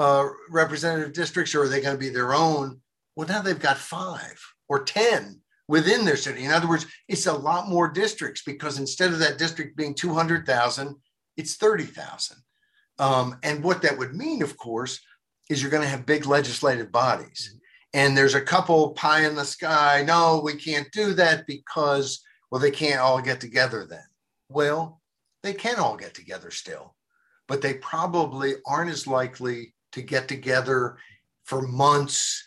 [0.01, 2.80] uh, representative districts or are they going to be their own?
[3.16, 5.38] Well, now they've got five or 10
[5.68, 6.44] within their city.
[6.44, 10.96] In other words, it's a lot more districts because instead of that district being 200,000,
[11.36, 12.38] it's 30,000.
[12.98, 15.01] Um, and what that would mean, of course,
[15.51, 17.61] is you're going to have big legislative bodies
[17.92, 20.03] and there's a couple pie in the sky.
[20.07, 24.05] No, we can't do that because, well, they can't all get together then.
[24.48, 25.03] Well,
[25.42, 26.94] they can all get together still,
[27.48, 30.99] but they probably aren't as likely to get together
[31.45, 32.45] for months,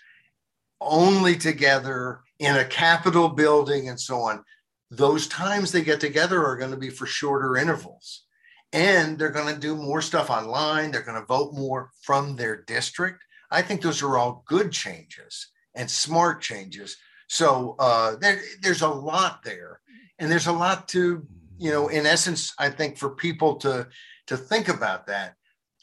[0.82, 4.44] only together in a Capitol building and so on.
[4.92, 8.24] Those times they get together are going to be for shorter intervals.
[8.72, 10.92] And they're going to do more stuff online.
[10.92, 13.24] They're going to vote more from their district
[13.54, 16.98] I think those are all good changes and smart changes.
[17.28, 19.80] So uh, there, there's a lot there,
[20.18, 21.26] and there's a lot to,
[21.60, 23.88] you know, in essence, I think for people to
[24.28, 25.36] to think about that,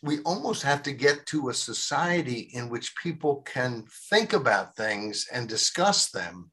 [0.03, 5.27] we almost have to get to a society in which people can think about things
[5.33, 6.51] and discuss them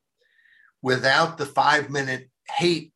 [0.82, 2.92] without the five minute hate,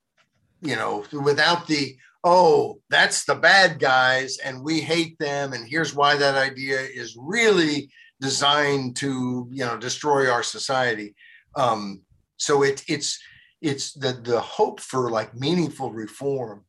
[0.61, 5.53] you know, without the oh, that's the bad guys and we hate them.
[5.53, 7.89] And here's why that idea is really
[8.21, 11.15] designed to you know destroy our society
[11.55, 12.01] um,
[12.37, 13.19] so it, it's
[13.61, 16.63] it's the the hope for like meaningful reform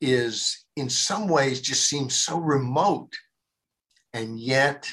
[0.00, 3.16] is in some ways just seems so remote
[4.16, 4.88] and yet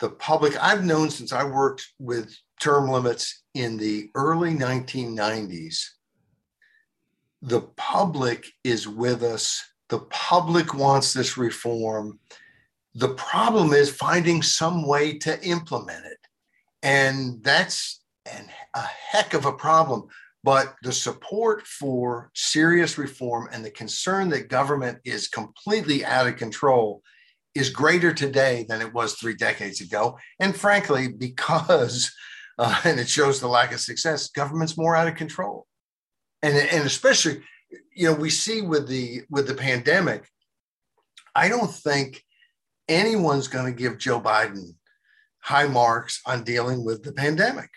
[0.00, 5.84] the public i've known since i worked with term limits in the early 1990s
[7.42, 12.18] the public is with us the public wants this reform
[12.96, 16.18] the problem is finding some way to implement it.
[16.82, 20.06] And that's an, a heck of a problem.
[20.42, 26.36] But the support for serious reform and the concern that government is completely out of
[26.36, 27.02] control
[27.56, 30.18] is greater today than it was three decades ago.
[30.38, 32.12] And frankly, because,
[32.58, 35.66] uh, and it shows the lack of success, government's more out of control.
[36.42, 37.42] And, and especially,
[37.94, 40.28] you know, we see with the with the pandemic,
[41.34, 42.22] I don't think
[42.88, 44.74] anyone's going to give Joe Biden
[45.40, 47.70] high marks on dealing with the pandemic.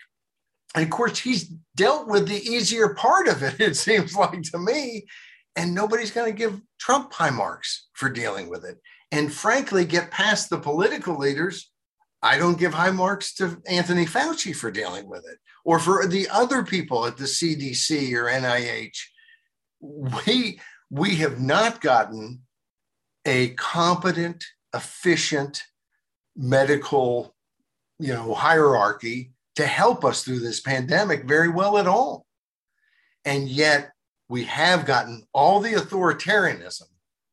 [0.74, 4.58] And of course, he's dealt with the easier part of it, it seems like to
[4.58, 5.06] me.
[5.56, 8.78] And nobody's going to give Trump high marks for dealing with it.
[9.12, 11.70] And frankly, get past the political leaders.
[12.22, 16.28] I don't give high marks to Anthony Fauci for dealing with it or for the
[16.28, 18.96] other people at the CDC or NIH.
[19.80, 22.42] We, we have not gotten
[23.24, 24.44] a competent
[24.74, 25.64] efficient
[26.36, 27.34] medical
[27.98, 32.24] you know hierarchy to help us through this pandemic very well at all
[33.24, 33.92] and yet
[34.28, 36.86] we have gotten all the authoritarianism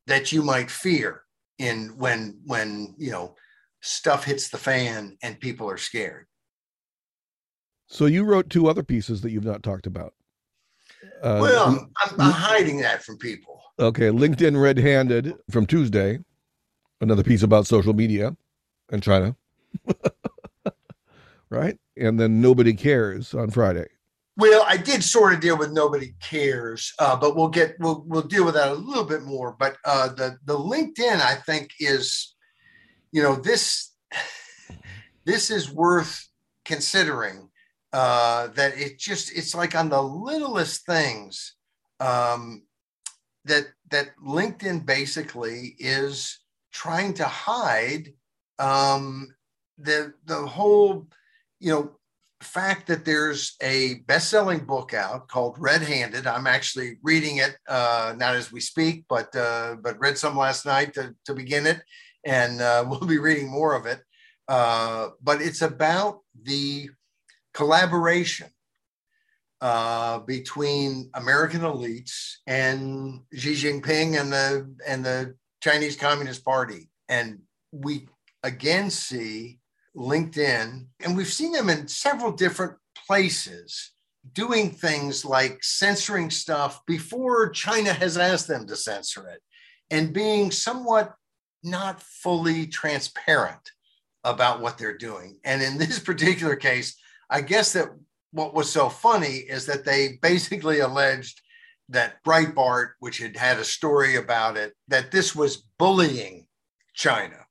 [0.08, 1.24] that you might fear
[1.60, 3.36] in when when you know
[3.82, 6.26] stuff hits the fan and people are scared
[7.88, 10.14] so you wrote two other pieces that you've not talked about
[11.24, 16.20] uh, well I'm, I'm hiding that from people okay linkedin red-handed from tuesday
[17.02, 18.36] another piece about social media
[18.90, 19.36] and China.
[21.50, 21.78] right?
[21.96, 23.88] And then nobody cares on Friday.
[24.38, 28.22] Well, I did sort of deal with nobody cares, uh, but we'll get we'll we'll
[28.22, 29.56] deal with that a little bit more.
[29.58, 32.36] But uh, the the LinkedIn, I think, is
[33.12, 33.96] you know this
[35.26, 36.30] this is worth
[36.64, 37.50] considering.
[37.94, 41.56] Uh, that it just it's like on the littlest things
[42.00, 42.62] um,
[43.46, 46.40] that that LinkedIn basically is
[46.72, 48.14] trying to hide
[48.60, 49.34] um,
[49.80, 51.08] the the whole
[51.60, 51.97] you know
[52.42, 56.28] fact that there's a best-selling book out called Red Handed.
[56.28, 60.66] I'm actually reading it uh, not as we speak, but uh, but read some last
[60.66, 61.82] night to, to begin it,
[62.24, 64.02] and uh, we'll be reading more of it.
[64.48, 66.90] Uh, but it's about the
[67.54, 68.48] collaboration
[69.60, 77.40] uh, between American elites and Xi Jinping and the and the Chinese Communist Party, and
[77.72, 78.08] we
[78.44, 79.60] again see
[79.98, 82.74] LinkedIn, and we've seen them in several different
[83.08, 83.92] places
[84.34, 89.42] doing things like censoring stuff before China has asked them to censor it,
[89.90, 91.16] and being somewhat
[91.64, 93.72] not fully transparent
[94.24, 95.40] about what they're doing.
[95.44, 96.96] And in this particular case,
[97.30, 97.90] I guess that
[98.32, 101.42] what was so funny is that they basically alleged
[101.90, 106.46] that Breitbart, which had had a story about it, that this was bullying
[106.94, 107.46] China.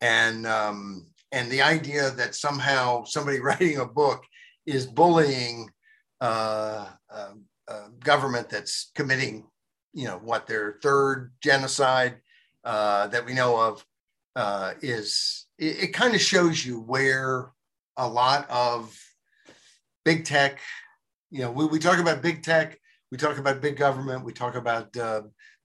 [0.00, 4.24] And, um, and the idea that somehow somebody writing a book
[4.66, 5.70] is bullying
[6.20, 7.32] uh, uh,
[7.68, 9.46] uh, government that's committing,
[9.92, 12.16] you know, what their third genocide
[12.64, 13.84] uh, that we know of
[14.36, 17.52] uh, is, it, it kind of shows you where
[17.96, 18.96] a lot of
[20.04, 20.60] big tech.
[21.30, 22.78] You know, we, we talk about big tech,
[23.10, 25.22] we talk about big government, we talk about uh,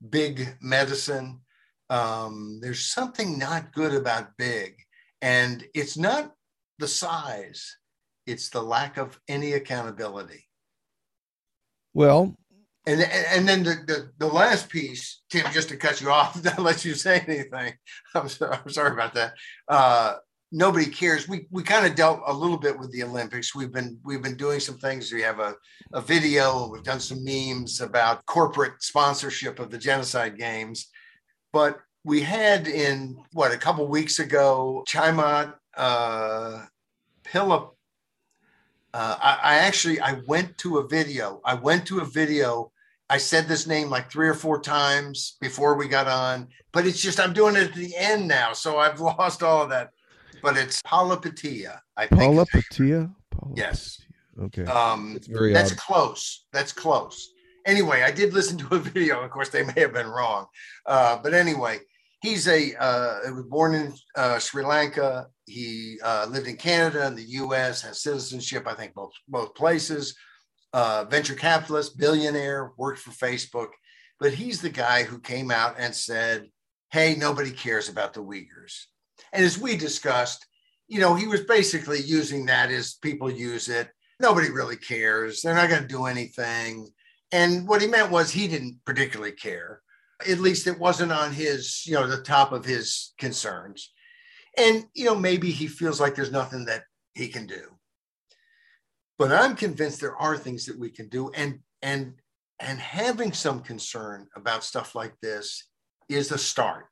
[0.09, 1.41] big medicine.
[1.89, 4.75] Um, there's something not good about big,
[5.25, 6.31] and it's not
[6.77, 7.77] the size;
[8.27, 10.45] it's the lack of any accountability.
[11.95, 12.35] Well,
[12.85, 16.59] and and then the, the, the last piece, Tim, just to cut you off, not
[16.59, 17.73] let you say anything.
[18.13, 19.33] I'm sorry, I'm sorry about that.
[19.67, 20.17] Uh,
[20.51, 21.27] nobody cares.
[21.27, 23.55] We we kind of dealt a little bit with the Olympics.
[23.55, 25.11] We've been we've been doing some things.
[25.11, 25.55] We have a,
[25.93, 26.69] a video.
[26.69, 30.89] We've done some memes about corporate sponsorship of the genocide games.
[31.51, 36.65] But we had in what a couple weeks ago, Chamath uh,
[37.25, 37.75] Philip.
[38.93, 41.41] Uh, I, I actually I went to a video.
[41.43, 42.71] I went to a video
[43.07, 46.99] I said this name like three or four times before we got on, but it's
[46.99, 49.91] just I'm doing it at the end now, so I've lost all of that
[50.45, 51.79] but it's Polypatia.
[51.97, 52.21] I think.
[52.21, 53.13] Polypatia?
[53.55, 53.99] Yes.
[54.39, 54.65] Okay.
[54.65, 55.77] Um, It's very that's odd.
[55.77, 56.45] close.
[56.53, 57.31] That's close.
[57.65, 59.21] Anyway, I did listen to a video.
[59.21, 60.45] Of course, they may have been wrong,
[60.85, 61.79] uh, but anyway,
[62.25, 65.27] he's a uh, was born in uh, Sri Lanka.
[65.45, 67.81] He uh, lived in Canada and the U.S.
[67.83, 70.15] Has citizenship, I think, both both places.
[70.73, 73.69] Uh, venture capitalist, billionaire, worked for Facebook,
[74.19, 76.47] but he's the guy who came out and said,
[76.91, 78.85] "Hey, nobody cares about the Uyghurs."
[79.31, 80.45] And as we discussed,
[80.87, 83.89] you know, he was basically using that as people use it.
[84.19, 85.41] Nobody really cares.
[85.41, 86.87] They're not going to do anything.
[87.31, 89.81] And what he meant was he didn't particularly care.
[90.29, 93.91] At least it wasn't on his, you know, the top of his concerns.
[94.57, 97.63] And, you know, maybe he feels like there's nothing that he can do.
[99.17, 101.31] But I'm convinced there are things that we can do.
[101.31, 102.13] And, and,
[102.59, 105.67] and having some concern about stuff like this
[106.09, 106.87] is a start.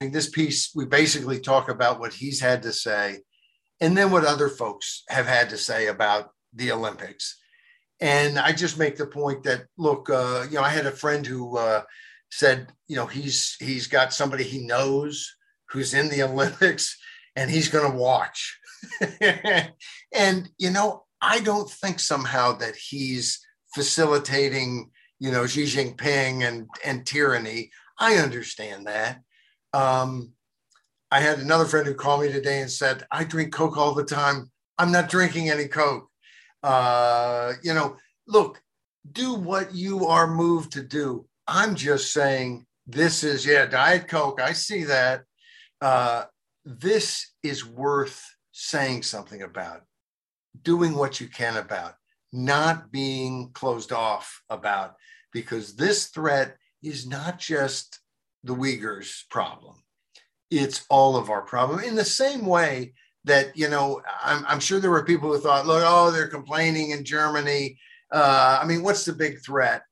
[0.00, 3.20] In this piece, we basically talk about what he's had to say
[3.80, 7.38] and then what other folks have had to say about the Olympics.
[8.00, 11.26] And I just make the point that look, uh, you know, I had a friend
[11.26, 11.82] who uh,
[12.30, 15.34] said, you know, he's he's got somebody he knows
[15.70, 16.98] who's in the Olympics,
[17.34, 18.58] and he's going to watch.
[20.14, 23.40] and you know, I don't think somehow that he's
[23.74, 27.70] facilitating, you know, Xi Jinping and and tyranny.
[27.98, 29.20] I understand that.
[29.72, 30.32] Um,
[31.10, 34.04] I had another friend who called me today and said, I drink Coke all the
[34.04, 34.50] time.
[34.78, 36.08] I'm not drinking any Coke.
[36.62, 37.96] Uh, you know,
[38.26, 38.60] look,
[39.12, 41.26] do what you are moved to do.
[41.48, 44.40] I'm just saying this is, yeah, Diet Coke.
[44.40, 45.24] I see that.
[45.80, 46.24] Uh,
[46.64, 48.22] this is worth
[48.52, 49.82] saying something about,
[50.62, 51.94] doing what you can about,
[52.32, 54.94] not being closed off about,
[55.32, 58.00] because this threat is not just
[58.42, 59.76] the Uyghurs' problem.
[60.50, 61.80] It's all of our problem.
[61.80, 62.94] In the same way
[63.24, 66.90] that, you know, I'm, I'm sure there were people who thought, look, oh, they're complaining
[66.90, 67.78] in Germany.
[68.12, 69.82] Uh, I mean, what's the big threat?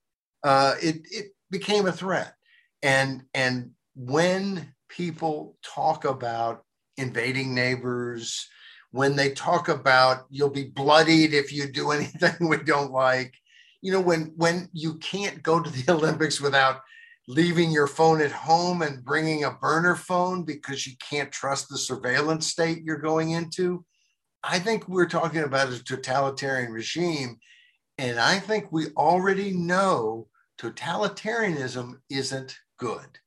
[0.43, 2.33] Uh, it, it became a threat.
[2.81, 6.63] And, and when people talk about
[6.97, 8.47] invading neighbors,
[8.91, 13.33] when they talk about you'll be bloodied if you do anything we don't like,
[13.81, 16.81] you know, when when you can't go to the Olympics without
[17.27, 21.77] leaving your phone at home and bringing a burner phone because you can't trust the
[21.77, 23.83] surveillance state you're going into.
[24.43, 27.39] I think we're talking about a totalitarian regime.
[27.97, 30.27] And I think we already know
[30.57, 33.19] totalitarianism isn't good.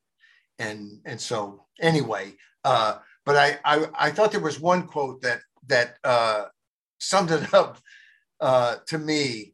[0.57, 2.33] And and so anyway,
[2.65, 6.45] uh, but I, I I thought there was one quote that that uh,
[6.99, 7.79] summed it up
[8.41, 9.53] uh, to me,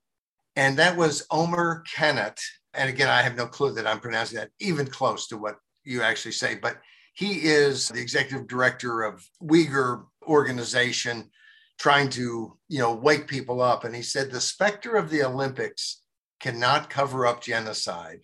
[0.56, 2.40] and that was Omer Kanat.
[2.74, 6.02] And again, I have no clue that I'm pronouncing that even close to what you
[6.02, 6.78] actually say, but
[7.14, 11.30] he is the executive director of Uyghur organization
[11.78, 16.02] trying to you know wake people up and he said the specter of the olympics
[16.40, 18.22] cannot cover up genocide.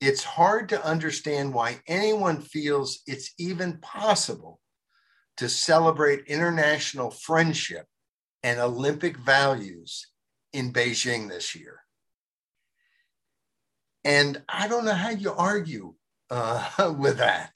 [0.00, 4.60] It's hard to understand why anyone feels it's even possible
[5.36, 7.86] to celebrate international friendship
[8.42, 10.08] and olympic values
[10.52, 11.80] in beijing this year.
[14.04, 15.94] And i don't know how you argue
[16.30, 17.52] uh, with that.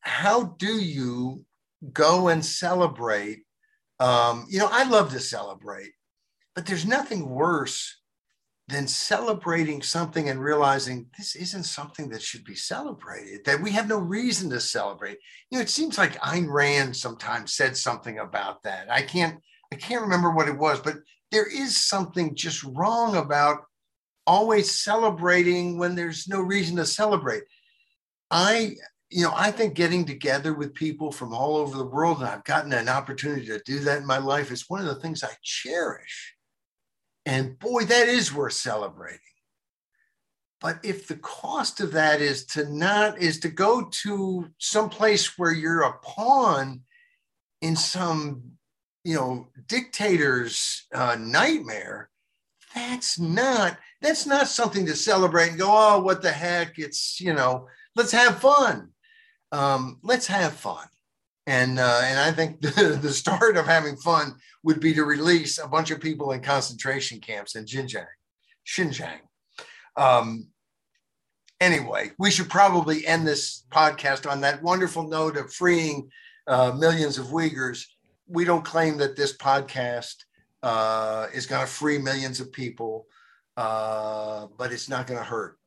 [0.00, 1.44] How do you
[1.92, 3.44] go and celebrate
[4.02, 5.92] um, you know, I love to celebrate,
[6.56, 8.01] but there's nothing worse
[8.68, 13.88] than celebrating something and realizing this isn't something that should be celebrated, that we have
[13.88, 15.18] no reason to celebrate.
[15.50, 18.90] You know, it seems like Ayn Rand sometimes said something about that.
[18.90, 19.40] I can't,
[19.72, 20.98] I can't remember what it was, but
[21.30, 23.64] there is something just wrong about
[24.26, 27.42] always celebrating when there's no reason to celebrate.
[28.30, 28.76] I
[29.12, 32.44] you know, I think getting together with people from all over the world, and I've
[32.44, 35.32] gotten an opportunity to do that in my life, is one of the things I
[35.42, 36.34] cherish.
[37.24, 39.20] And boy, that is worth celebrating.
[40.60, 45.36] But if the cost of that is to not, is to go to some place
[45.38, 46.82] where you're a pawn
[47.60, 48.42] in some,
[49.04, 52.10] you know, dictator's uh, nightmare,
[52.74, 56.78] that's not, that's not something to celebrate and go, oh, what the heck?
[56.78, 58.92] It's, you know, let's have fun
[59.52, 60.86] um, let's have fun.
[61.46, 65.58] And, uh, and I think the, the start of having fun would be to release
[65.58, 68.06] a bunch of people in concentration camps in Xinjiang.
[68.66, 69.20] Xinjiang.
[69.96, 70.48] Um,
[71.60, 76.10] anyway, we should probably end this podcast on that wonderful note of freeing
[76.46, 77.84] uh, millions of Uyghurs.
[78.28, 80.16] We don't claim that this podcast
[80.62, 83.06] uh, is going to free millions of people,
[83.56, 85.58] uh, but it's not going to hurt.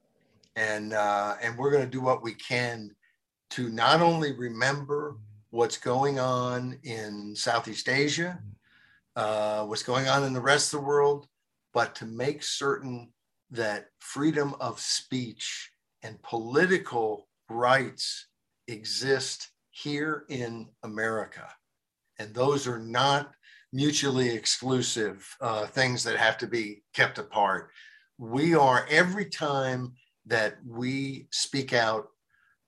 [0.56, 2.91] And, uh, and we're going to do what we can
[3.52, 5.18] to not only remember
[5.50, 8.39] what's going on in Southeast Asia,
[9.16, 11.28] uh, what's going on in the rest of the world,
[11.74, 13.11] but to make certain
[13.51, 15.72] that freedom of speech
[16.03, 18.28] and political rights
[18.68, 21.47] exist here in America.
[22.20, 23.32] And those are not
[23.74, 27.72] mutually exclusive uh, things that have to be kept apart.
[28.18, 29.93] We are, every time
[30.28, 32.07] that we speak out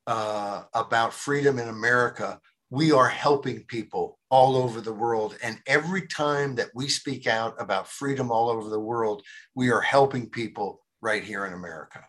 [0.06, 2.40] uh, about freedom in America,
[2.70, 5.38] we are helping people all over the world.
[5.42, 9.24] And every time that we speak out about freedom all over the world,
[9.56, 12.04] we are helping people right here in America.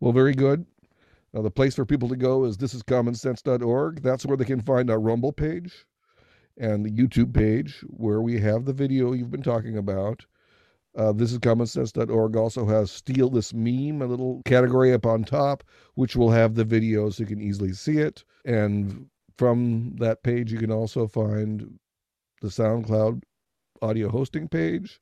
[0.00, 0.66] Well, very good.
[1.32, 4.02] Now, the place for people to go is thisiscommonsense.org.
[4.02, 5.86] That's where they can find our Rumble page
[6.58, 10.26] and the YouTube page where we have the video you've been talking about.
[10.94, 15.64] Uh, this is commonsense.org also has Steal This Meme, a little category up on top,
[15.94, 18.24] which will have the video so you can easily see it.
[18.44, 19.08] And
[19.38, 21.78] from that page, you can also find
[22.40, 23.22] the SoundCloud
[23.80, 25.00] audio hosting page.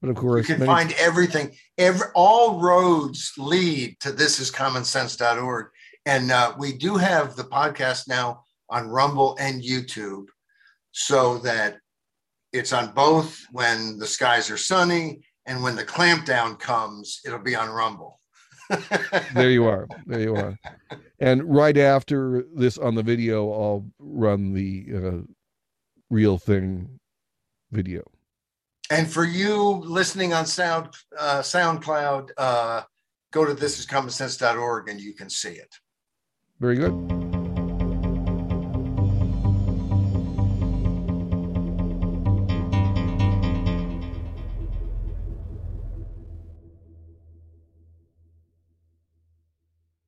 [0.00, 0.72] But of course, you can many...
[0.72, 1.54] find everything.
[1.76, 5.66] Every all roads lead to thisiscommonsense.org.
[6.06, 10.26] And uh, we do have the podcast now on Rumble and YouTube
[10.92, 11.78] so that
[12.52, 17.54] it's on both when the skies are sunny and when the clampdown comes it'll be
[17.54, 18.19] on rumble
[19.34, 19.86] there you are.
[20.06, 20.58] There you are.
[21.18, 25.32] And right after this on the video i'll run the uh,
[26.08, 26.98] real thing
[27.70, 28.02] video.
[28.90, 32.82] And for you listening on sound uh, soundcloud uh,
[33.30, 35.74] go to thisiscommonsense.org and you can see it.
[36.58, 37.29] Very good